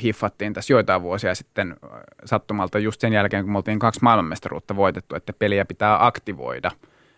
[0.03, 1.89] hiffattiin tässä joitain vuosia sitten äh,
[2.25, 6.71] sattumalta just sen jälkeen, kun me oltiin kaksi maailmanmestaruutta voitettu, että peliä pitää aktivoida.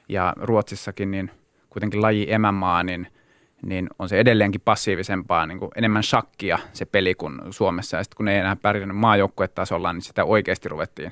[0.09, 1.31] Ja Ruotsissakin niin
[1.69, 3.07] kuitenkin laji emämaa, niin–
[3.61, 7.97] niin on se edelleenkin passiivisempaa, niin kuin enemmän shakkia se peli kuin Suomessa.
[7.97, 11.11] Ja sitten kun ei enää pärjännyt maajoukkuetasolla, niin sitä oikeasti ruvettiin,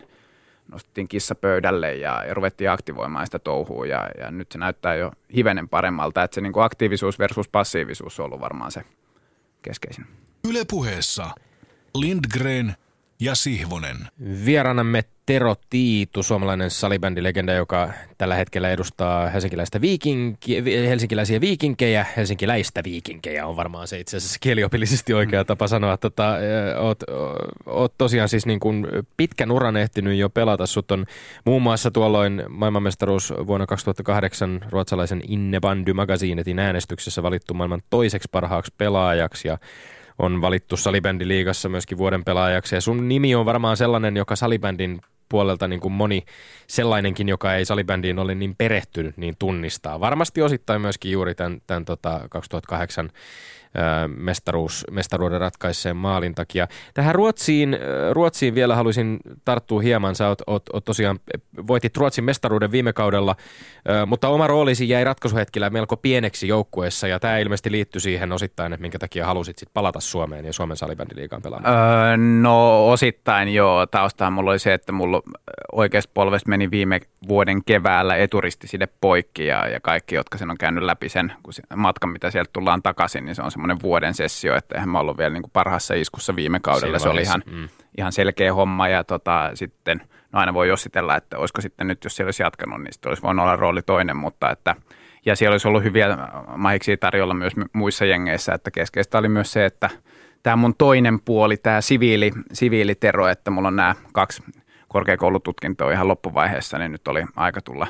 [0.72, 3.86] nostettiin kissa pöydälle ja, ja ruvettiin aktivoimaan sitä touhua.
[3.86, 8.20] Ja, ja nyt se näyttää jo hivenen paremmalta, että se niin kuin aktiivisuus versus passiivisuus
[8.20, 8.84] on ollut varmaan se
[9.62, 10.06] keskeisin.
[10.50, 11.30] Ylepuheessa
[11.95, 12.76] Lindgren
[13.20, 13.98] ja Sihvonen.
[14.45, 22.06] Vieraanamme Tero Tiitu, suomalainen salibändilegenda, joka tällä hetkellä edustaa helsinkiläistä viikinki, helsinkiläisiä viikinkejä.
[22.18, 25.98] Helsinkiläistä viikinkejä on varmaan se itse asiassa kieliopillisesti oikea tapa sanoa.
[25.98, 26.36] Tota,
[26.80, 27.04] oot,
[27.66, 28.88] oot tosiaan siis niin kuin
[29.18, 30.66] pitkän uran ehtinyt jo pelata.
[30.66, 31.06] Sut on
[31.45, 39.48] muun muassa tuolloin maailmanmestaruus vuonna 2008 ruotsalaisen Innebandy Magazinetin äänestyksessä valittu maailman toiseksi parhaaksi pelaajaksi
[39.48, 39.58] ja
[40.20, 42.76] on valittu salibändiliigassa myöskin vuoden pelaajaksi.
[42.76, 46.26] Ja sun nimi on varmaan sellainen, joka salibändin puolelta niin kuin moni
[46.68, 49.99] sellainenkin, joka ei salibändiin ole niin perehtynyt, niin tunnistaa.
[49.99, 53.09] Varmasti osittain myöskin juuri tämän, tämän tota 2008
[54.18, 56.68] mestaruus, mestaruuden ratkaiseen maalin takia.
[56.93, 57.78] Tähän Ruotsiin,
[58.11, 60.15] Ruotsiin vielä haluaisin tarttua hieman.
[60.15, 61.20] Sä oot, oot, oot tosiaan,
[61.68, 63.36] voitit Ruotsin mestaruuden viime kaudella,
[64.05, 68.82] mutta oma roolisi jäi ratkaisuhetkellä melko pieneksi joukkueessa ja tämä ilmeisesti liittyy siihen osittain, että
[68.82, 71.74] minkä takia halusit sit palata Suomeen ja Suomen salibändiliigaan pelaamaan.
[71.74, 73.86] Öö, no osittain joo.
[73.86, 75.22] Taustaan mulla oli se, että mulla
[75.72, 80.57] oikeasta polvesta meni viime vuoden keväällä eturisti sinne poikki ja, ja kaikki, jotka sen on
[80.57, 81.34] käynyt läpi sen
[81.76, 85.18] matkan, mitä sieltä tullaan takaisin, niin se on semmoinen vuoden sessio, että eihän mä ollut
[85.18, 86.99] vielä niin kuin parhaassa iskussa viime kaudella.
[86.99, 87.70] se oli ihan, mm.
[87.97, 90.01] ihan selkeä homma ja tota, sitten
[90.32, 93.24] no aina voi jossitella, että olisiko sitten nyt, jos siellä olisi jatkanut, niin sitten olisi
[93.24, 94.76] voinut olla rooli toinen, mutta että
[95.26, 96.18] ja siellä olisi ollut hyviä
[96.55, 99.89] mahiksi tarjolla myös muissa jengeissä, että keskeistä oli myös se, että
[100.43, 104.43] tämä mun toinen puoli, tämä siviili, siviilitero, että mulla on nämä kaksi
[104.88, 107.88] korkeakoulututkintoa ihan loppuvaiheessa, niin nyt oli aika tulla,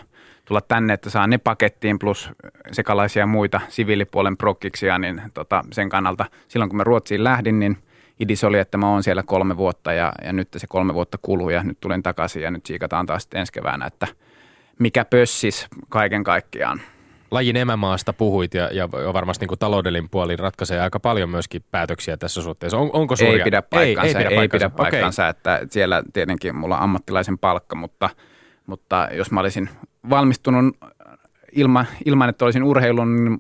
[0.48, 2.30] tulla tänne, että saa ne pakettiin plus
[2.72, 7.78] sekalaisia muita siviilipuolen prokkiksia, niin tota, sen kannalta silloin kun mä Ruotsiin lähdin, niin
[8.20, 11.50] idis oli, että mä oon siellä kolme vuotta ja, ja nyt se kolme vuotta kuluu
[11.50, 14.08] ja nyt tulen takaisin ja nyt siikataan taas sitten ensi keväänä, että
[14.80, 16.82] mikä pössis kaiken kaikkiaan–
[17.32, 22.18] lajin emämaasta puhuit ja, ja varmasti niin kuin taloudellinen puoli ratkaisee aika paljon myöskin päätöksiä
[22.18, 22.78] tässä suhteessa.
[22.78, 23.38] On, onko suuria?
[23.38, 25.30] Ei pidä paikkansa, ei, ei pidä paikkansa, ei pidä paikkansa okay.
[25.30, 28.10] että siellä tietenkin mulla on ammattilaisen palkka, mutta,
[28.68, 29.70] mutta jos mä olisin
[30.10, 30.78] valmistunut
[31.52, 33.38] ilma, ilman, että olisin urheilun,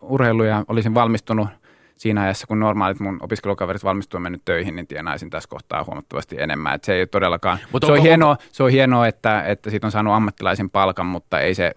[0.00, 1.48] urheilu ja olisin valmistunut
[1.96, 6.74] siinä ajassa, kun normaalit mun opiskelukaverit valmistuivat mennyt töihin, niin tienaisin tässä kohtaa huomattavasti enemmän.
[6.74, 9.90] Et se ei todellakaan, Mut se, on hienoa, se on hienoa, että, että siitä on
[9.90, 11.72] saanut ammattilaisen palkan, mutta ei se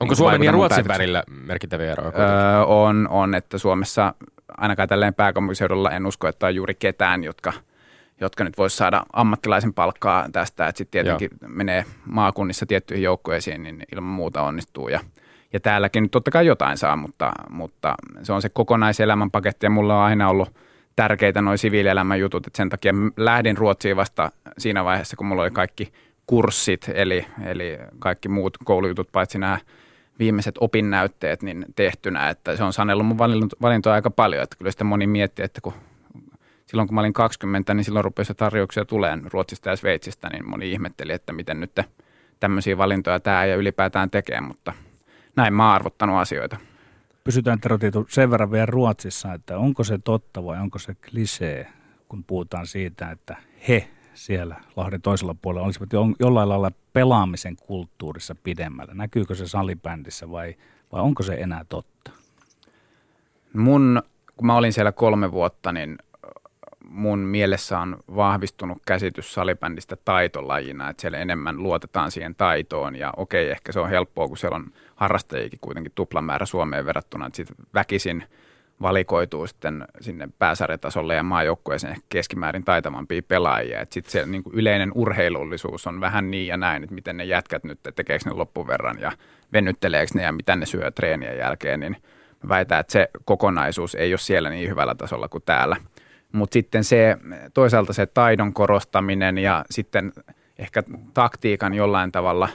[0.00, 2.12] Onko Suomen ja Ruotsin välillä merkittäviä eroja?
[2.18, 4.14] Öö, on, on, että Suomessa
[4.56, 7.52] ainakaan tälleen pääkaupunkiseudulla en usko, että on juuri ketään, jotka,
[8.22, 10.66] jotka nyt voisi saada ammattilaisen palkkaa tästä.
[10.68, 11.50] Että sitten tietenkin Joo.
[11.50, 14.88] menee maakunnissa tiettyihin joukkueisiin, niin ilman muuta onnistuu.
[14.88, 15.00] Ja,
[15.52, 19.70] ja täälläkin nyt totta kai jotain saa, mutta, mutta se on se kokonaiselämän paketti ja
[19.70, 20.54] mulla on aina ollut
[20.96, 25.50] tärkeitä noin siviilielämän jutut, että sen takia lähdin Ruotsiin vasta siinä vaiheessa, kun mulla oli
[25.50, 25.92] kaikki
[26.26, 29.58] kurssit, eli, eli kaikki muut koulujutut, paitsi nämä
[30.18, 33.18] viimeiset opinnäytteet niin tehtynä, että se on sanellut mun
[33.62, 35.74] valintoa aika paljon, että kyllä sitä moni miettii, että kun
[36.72, 40.72] silloin kun mä olin 20, niin silloin rupesi tarjouksia tulemaan Ruotsista ja Sveitsistä, niin moni
[40.72, 41.80] ihmetteli, että miten nyt
[42.40, 44.72] tämmöisiä valintoja tämä ja ylipäätään tekee, mutta
[45.36, 46.56] näin mä oon arvottanut asioita.
[47.24, 51.66] Pysytään Terotitu sen verran vielä Ruotsissa, että onko se totta vai onko se klisee,
[52.08, 53.36] kun puhutaan siitä, että
[53.68, 58.94] he siellä Lahden toisella puolella olisivat jo, jollain lailla pelaamisen kulttuurissa pidemmällä?
[58.94, 60.54] Näkyykö se salibändissä vai,
[60.92, 62.10] vai onko se enää totta?
[63.52, 64.02] Mun,
[64.36, 65.98] kun mä olin siellä kolme vuotta, niin
[66.92, 73.50] mun mielessä on vahvistunut käsitys salibändistä taitolajina, että siellä enemmän luotetaan siihen taitoon ja okei,
[73.50, 78.24] ehkä se on helppoa, kun siellä on harrastajikin kuitenkin tuplamäärä Suomeen verrattuna, että sitten väkisin–
[78.82, 83.86] valikoituu sitten sinne pääsarjatasolle ja maajoukkueeseen keskimäärin taitavampia pelaajia.
[83.90, 87.64] Sitten se niin kuin yleinen urheilullisuus on vähän niin ja näin, että miten ne jätkät
[87.64, 89.12] nyt, tekeekö ne loppuverran ja
[89.52, 91.96] venytteleekö ne ja mitä ne syö treenien jälkeen, niin
[92.48, 95.76] väitän, että se kokonaisuus ei ole siellä niin hyvällä tasolla kuin täällä.
[96.32, 97.16] Mutta sitten se
[97.54, 100.12] toisaalta se taidon korostaminen ja sitten
[100.58, 100.82] ehkä
[101.14, 102.48] taktiikan jollain tavalla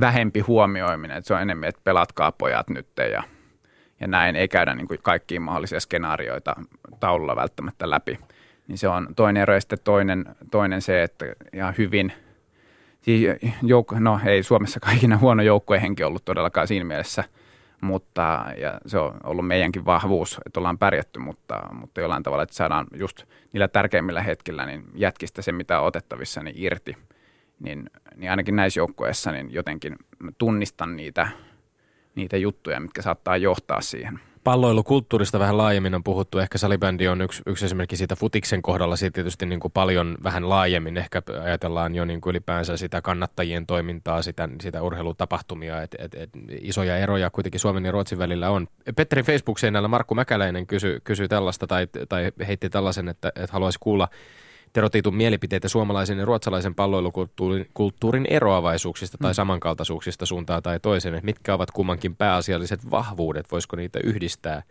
[0.00, 3.22] vähempi huomioiminen, että se on enemmän, että pelatkaa pojat nyt ja–
[4.00, 6.56] ja näin ei käydä niin kuin kaikkia mahdollisia skenaarioita
[7.00, 8.18] taululla välttämättä läpi.
[8.68, 12.12] Niin se on toinen ero ja sitten toinen, toinen se, että ihan hyvin,
[13.00, 13.22] siis
[13.62, 17.24] jouk- no ei Suomessa kaikina huono joukkuehenki ollut todellakaan siinä mielessä,
[17.80, 22.54] mutta ja se on ollut meidänkin vahvuus, että ollaan pärjätty, mutta, mutta jollain tavalla, että
[22.54, 23.22] saadaan just
[23.52, 26.96] niillä tärkeimmillä hetkillä niin jätkistä se, mitä on otettavissa, niin irti.
[27.60, 29.96] Niin, niin ainakin näissä joukkueissa niin jotenkin
[30.38, 31.28] tunnistan niitä–
[32.18, 34.20] niitä juttuja, mitkä saattaa johtaa siihen.
[34.48, 36.38] Palloilukulttuurista vähän laajemmin on puhuttu.
[36.38, 38.96] Ehkä salibändi on yksi, yksi esimerkki siitä futiksen kohdalla.
[38.96, 43.66] Siitä tietysti niin kuin paljon vähän laajemmin ehkä ajatellaan jo niin kuin ylipäänsä sitä kannattajien
[43.66, 45.82] toimintaa, sitä, sitä urheilutapahtumia.
[45.82, 46.30] Et, et, et,
[46.60, 48.68] isoja eroja kuitenkin Suomen ja Ruotsin välillä on.
[48.96, 54.08] Petterin Facebook-seinällä Markku Mäkäläinen kysyi kysy tällaista tai, tai heitti tällaisen, että, että haluaisi kuulla
[54.72, 61.14] Tero Tiitun mielipiteitä suomalaisen ja ruotsalaisen palloilukulttuurin kulttuurin eroavaisuuksista tai samankaltaisuuksista suuntaan tai toiseen.
[61.14, 63.52] Että mitkä ovat kummankin pääasialliset vahvuudet?
[63.52, 64.62] Voisiko niitä yhdistää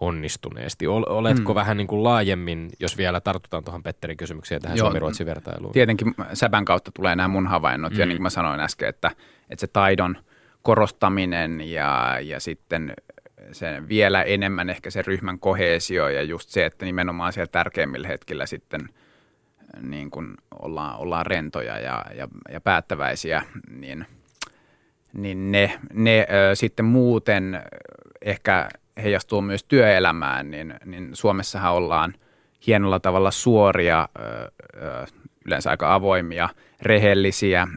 [0.00, 0.86] onnistuneesti?
[0.86, 1.54] Oletko mm.
[1.54, 5.72] vähän niin kuin laajemmin, jos vielä tartutaan tuohon Petterin kysymykseen tähän Suomi-Ruotsin vertailuun?
[5.72, 7.98] Tietenkin säbän kautta tulee nämä mun havainnot mm.
[7.98, 9.10] ja niin kuin mä sanoin äsken, että,
[9.50, 10.16] että se taidon
[10.62, 12.94] korostaminen ja, ja sitten
[13.52, 18.46] se vielä enemmän ehkä se ryhmän kohesio ja just se, että nimenomaan siellä tärkeimmillä hetkillä
[18.46, 18.88] sitten
[19.80, 24.06] niin kuin ollaan, ollaan rentoja ja, ja, ja päättäväisiä, niin,
[25.12, 27.62] niin ne, ne ö, sitten muuten
[28.22, 28.68] ehkä
[29.02, 32.14] heijastuu myös työelämään, niin, niin Suomessahan ollaan
[32.66, 34.08] hienolla tavalla suoria,
[35.46, 36.48] yleensä aika avoimia,
[36.82, 37.68] rehellisiä,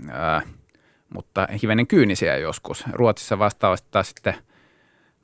[1.09, 2.83] mutta hivenen kyynisiä joskus.
[2.91, 4.35] Ruotsissa vastaavasti taas sitten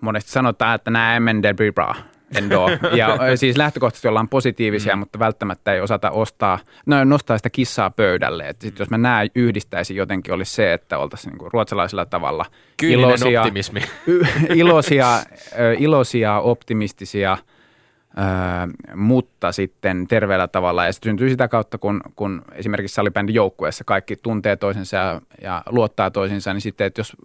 [0.02, 1.42] monesti sanotaan, että nämä emmen
[1.76, 1.96] bra.
[2.38, 2.68] Endo.
[2.96, 5.00] Ja siis lähtökohtaisesti ollaan positiivisia, mm.
[5.00, 8.48] mutta välttämättä ei osata ostaa, no, nostaa sitä kissaa pöydälle.
[8.48, 12.46] Että sit jos mä nämä yhdistäisin jotenkin, olisi se, että oltaisiin niinku ruotsalaisella tavalla
[12.78, 13.82] Kyyninen iloisia, optimismi.
[14.56, 15.08] iloisia,
[15.78, 17.38] iloisia, optimistisia,
[18.96, 20.86] mutta sitten terveellä tavalla.
[20.86, 25.64] Ja se syntyy sitä kautta, kun, kun esimerkiksi salibändin joukkueessa kaikki tuntee toisensa ja, ja
[25.70, 27.18] luottaa toisinsa, niin sitten, että jos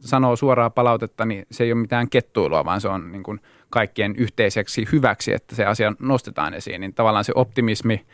[0.00, 3.40] sanoo suoraa palautetta, niin se ei ole mitään kettuilua, vaan se on niin kuin–
[3.72, 8.06] kaikkien yhteiseksi hyväksi, että se asia nostetaan esiin, niin tavallaan se optimismi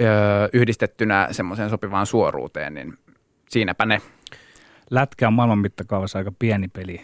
[0.00, 2.98] öö, yhdistettynä semmoiseen sopivaan suoruuteen, niin
[3.48, 4.00] siinäpä ne.
[4.90, 7.00] Lätkä on maailman mittakaavassa aika pieni peli,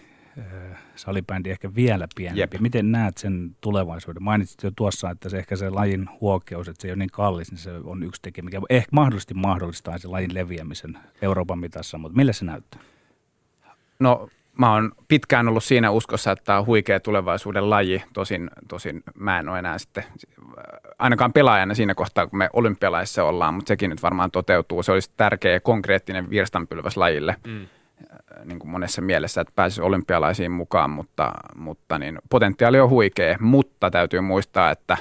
[0.97, 2.41] salibändi ehkä vielä pienempi.
[2.41, 2.61] Jep.
[2.61, 4.23] Miten näet sen tulevaisuuden?
[4.23, 7.51] Mainitsit jo tuossa, että se ehkä se lajin huokeus, että se ei ole niin kallis,
[7.51, 12.17] niin se on yksi tekijä, mikä ehkä mahdollisesti mahdollistaa sen lajin leviämisen Euroopan mitassa, mutta
[12.17, 12.81] millä se näyttää?
[13.99, 14.29] No
[14.61, 18.03] mä oon pitkään ollut siinä uskossa, että tämä on huikea tulevaisuuden laji.
[18.13, 20.05] Tosin, tosin mä en ole enää sitten
[20.99, 24.83] ainakaan pelaajana siinä kohtaa, kun me olympialaissa ollaan, mutta sekin nyt varmaan toteutuu.
[24.83, 27.37] Se olisi tärkeä ja konkreettinen virstanpylväs lajille.
[27.47, 27.67] Mm.
[28.45, 33.91] Niin kuin monessa mielessä, että pääsisi olympialaisiin mukaan, mutta, mutta niin, potentiaali on huikea, mutta
[33.91, 34.97] täytyy muistaa, että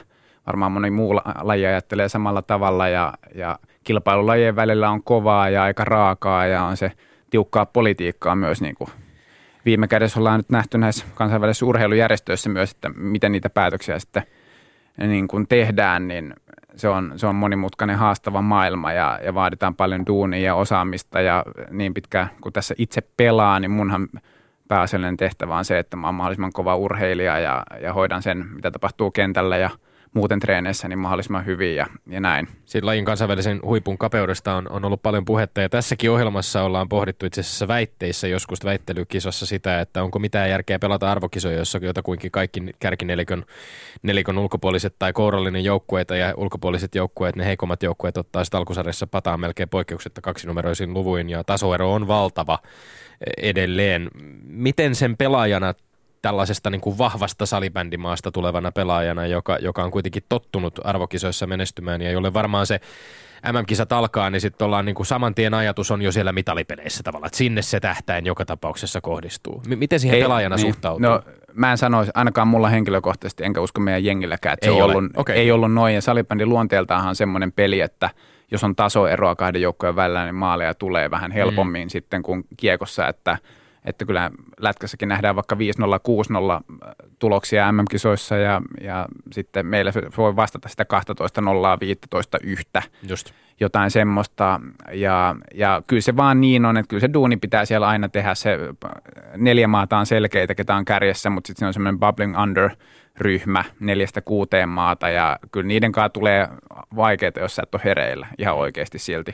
[0.47, 5.85] varmaan moni muu laji ajattelee samalla tavalla ja, ja kilpailulajien välillä on kovaa ja aika
[5.85, 6.91] raakaa ja on se
[7.29, 8.89] tiukkaa politiikkaa myös niin kuin
[9.69, 14.23] viime kädessä ollaan nyt nähty näissä kansainvälisissä urheilujärjestöissä myös, että miten niitä päätöksiä sitten
[14.97, 16.33] niin kuin tehdään, niin
[16.75, 21.43] se on, se on monimutkainen haastava maailma ja, ja vaaditaan paljon duunia ja osaamista ja
[21.71, 24.09] niin pitkään kun tässä itse pelaa, niin munhan
[24.67, 28.71] pääasiallinen tehtävä on se, että mä oon mahdollisimman kova urheilija ja, ja hoidan sen, mitä
[28.71, 29.69] tapahtuu kentällä ja–
[30.13, 32.47] muuten treeneissä niin mahdollisimman hyvin ja, ja näin.
[32.65, 37.25] Siitä lajin kansainvälisen huipun kapeudesta on, on ollut paljon puhetta ja tässäkin ohjelmassa ollaan pohdittu
[37.25, 42.61] itse asiassa väitteissä joskus väittelykisassa sitä, että onko mitään järkeä pelata arvokisoja, jossa jotakuinkin kaikki
[42.79, 43.45] kärkinelikon
[44.03, 49.39] nelikon ulkopuoliset tai kourallinen joukkueita ja ulkopuoliset joukkueet, ne heikommat joukkueet ottaa sitten alkusarjassa pataan
[49.39, 52.59] melkein poikkeuksetta kaksinumeroisin luvuin ja tasoero on valtava
[53.37, 54.09] edelleen.
[54.43, 55.73] Miten sen pelaajana
[56.21, 62.11] tällaisesta niin kuin vahvasta salibändimaasta tulevana pelaajana, joka, joka on kuitenkin tottunut arvokisoissa menestymään ja
[62.11, 62.79] jolle varmaan se
[63.53, 67.27] MM-kisat alkaa, niin sitten ollaan niin kuin saman tien ajatus on jo siellä mitalipeleissä tavallaan,
[67.27, 69.61] että sinne se tähtäin joka tapauksessa kohdistuu.
[69.67, 70.99] M- miten siihen Ei, pelaajana niin, suhtautuu?
[70.99, 71.21] No,
[71.53, 75.35] mä en sanoisi, ainakaan mulla henkilökohtaisesti, enkä usko meidän jengilläkään, että ei se ollut, okay.
[75.35, 75.95] ei ollut noin.
[75.95, 78.09] Ja salibändin luonteeltaan on semmoinen peli, että
[78.51, 81.89] jos on tasoeroa kahden joukkojen välillä, niin maaleja tulee vähän helpommin mm.
[81.89, 83.37] sitten kuin kiekossa, että–
[83.89, 86.79] että kyllä lätkässäkin nähdään vaikka 5-0, 6-0
[87.19, 92.81] tuloksia MM-kisoissa ja, ja sitten meillä se voi vastata sitä 12 0 15 yhtä.
[93.09, 93.31] Just.
[93.59, 94.61] Jotain semmoista.
[94.91, 98.35] Ja, ja kyllä se vaan niin on, että kyllä se duuni pitää siellä aina tehdä.
[98.35, 98.57] Se
[99.37, 102.69] neljä maata on selkeitä, ketä on kärjessä, mutta sitten se on semmoinen bubbling under
[103.17, 106.47] ryhmä neljästä kuuteen maata ja kyllä niiden kanssa tulee
[106.95, 109.33] vaikeita, jos sä et ole hereillä ihan oikeasti silti.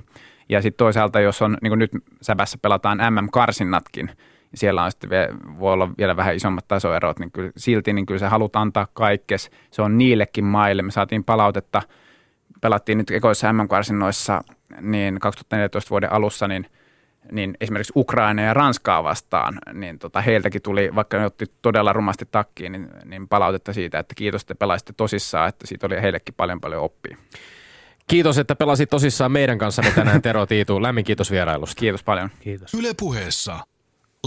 [0.50, 1.92] Ja sitten toisaalta, jos on, niin kuin nyt
[2.22, 4.10] Säbässä pelataan MM-karsinnatkin,
[4.56, 5.10] siellä on sitten,
[5.60, 9.52] voi olla vielä vähän isommat tasoerot, niin kyllä, silti niin kyllä sä haluat antaa kaikkes.
[9.72, 10.82] Se on niillekin maille.
[10.82, 11.82] Me saatiin palautetta,
[12.62, 14.44] pelattiin nyt ekoissa MM-karsinnoissa
[14.82, 16.68] niin 2014 vuoden alussa, niin
[17.32, 22.26] niin esimerkiksi Ukraina ja Ranskaa vastaan, niin tota, heiltäkin tuli, vaikka ne otti todella rumasti
[22.32, 26.62] takkiin, niin, niin palautetta siitä, että kiitos, että pelaisitte tosissaan, että siitä oli heillekin paljon
[26.62, 27.18] paljon oppia.
[28.08, 30.82] Kiitos, että pelasit tosissaan meidän kanssa tänään, Tero Tiitu.
[30.82, 31.80] Lämmin kiitos vierailusta.
[31.80, 32.30] Kiitos paljon.
[32.40, 32.74] Kiitos.
[32.74, 33.60] Yle puheessa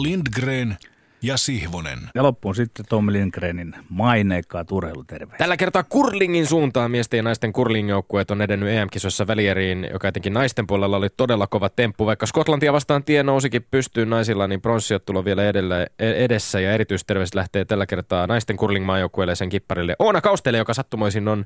[0.03, 0.77] Lindgren
[1.23, 1.99] ja Sihvonen.
[2.15, 5.39] Ja loppuun sitten Tommi Lindgrenin maineikkaat urheiluterveys.
[5.39, 10.67] Tällä kertaa kurlingin suuntaan miesten ja naisten kurlingjoukkueet on edennyt EM-kisoissa välieriin, joka etenkin naisten
[10.67, 12.07] puolella oli todella kova temppu.
[12.07, 17.65] Vaikka Skotlantia vastaan tie nousikin pystyyn naisilla, niin pronssiottelu vielä edellä, edessä ja erityisterveys lähtee
[17.65, 21.45] tällä kertaa naisten kurlingmaajoukkueelle sen kipparille Oona Kaustele, joka sattumoisin on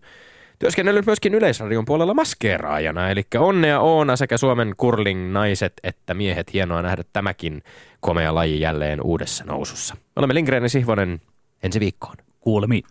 [0.62, 6.52] Työskennellyt myöskin Yleisradion puolella maskeeraajana, eli onnea Oona sekä Suomen curling-naiset että miehet.
[6.52, 7.62] Hienoa nähdä tämäkin
[8.00, 9.96] komea laji jälleen uudessa nousussa.
[10.16, 11.20] Olemme Lindgren ja Sihvonen
[11.62, 12.16] ensi viikkoon.
[12.40, 12.84] Kuulemiin.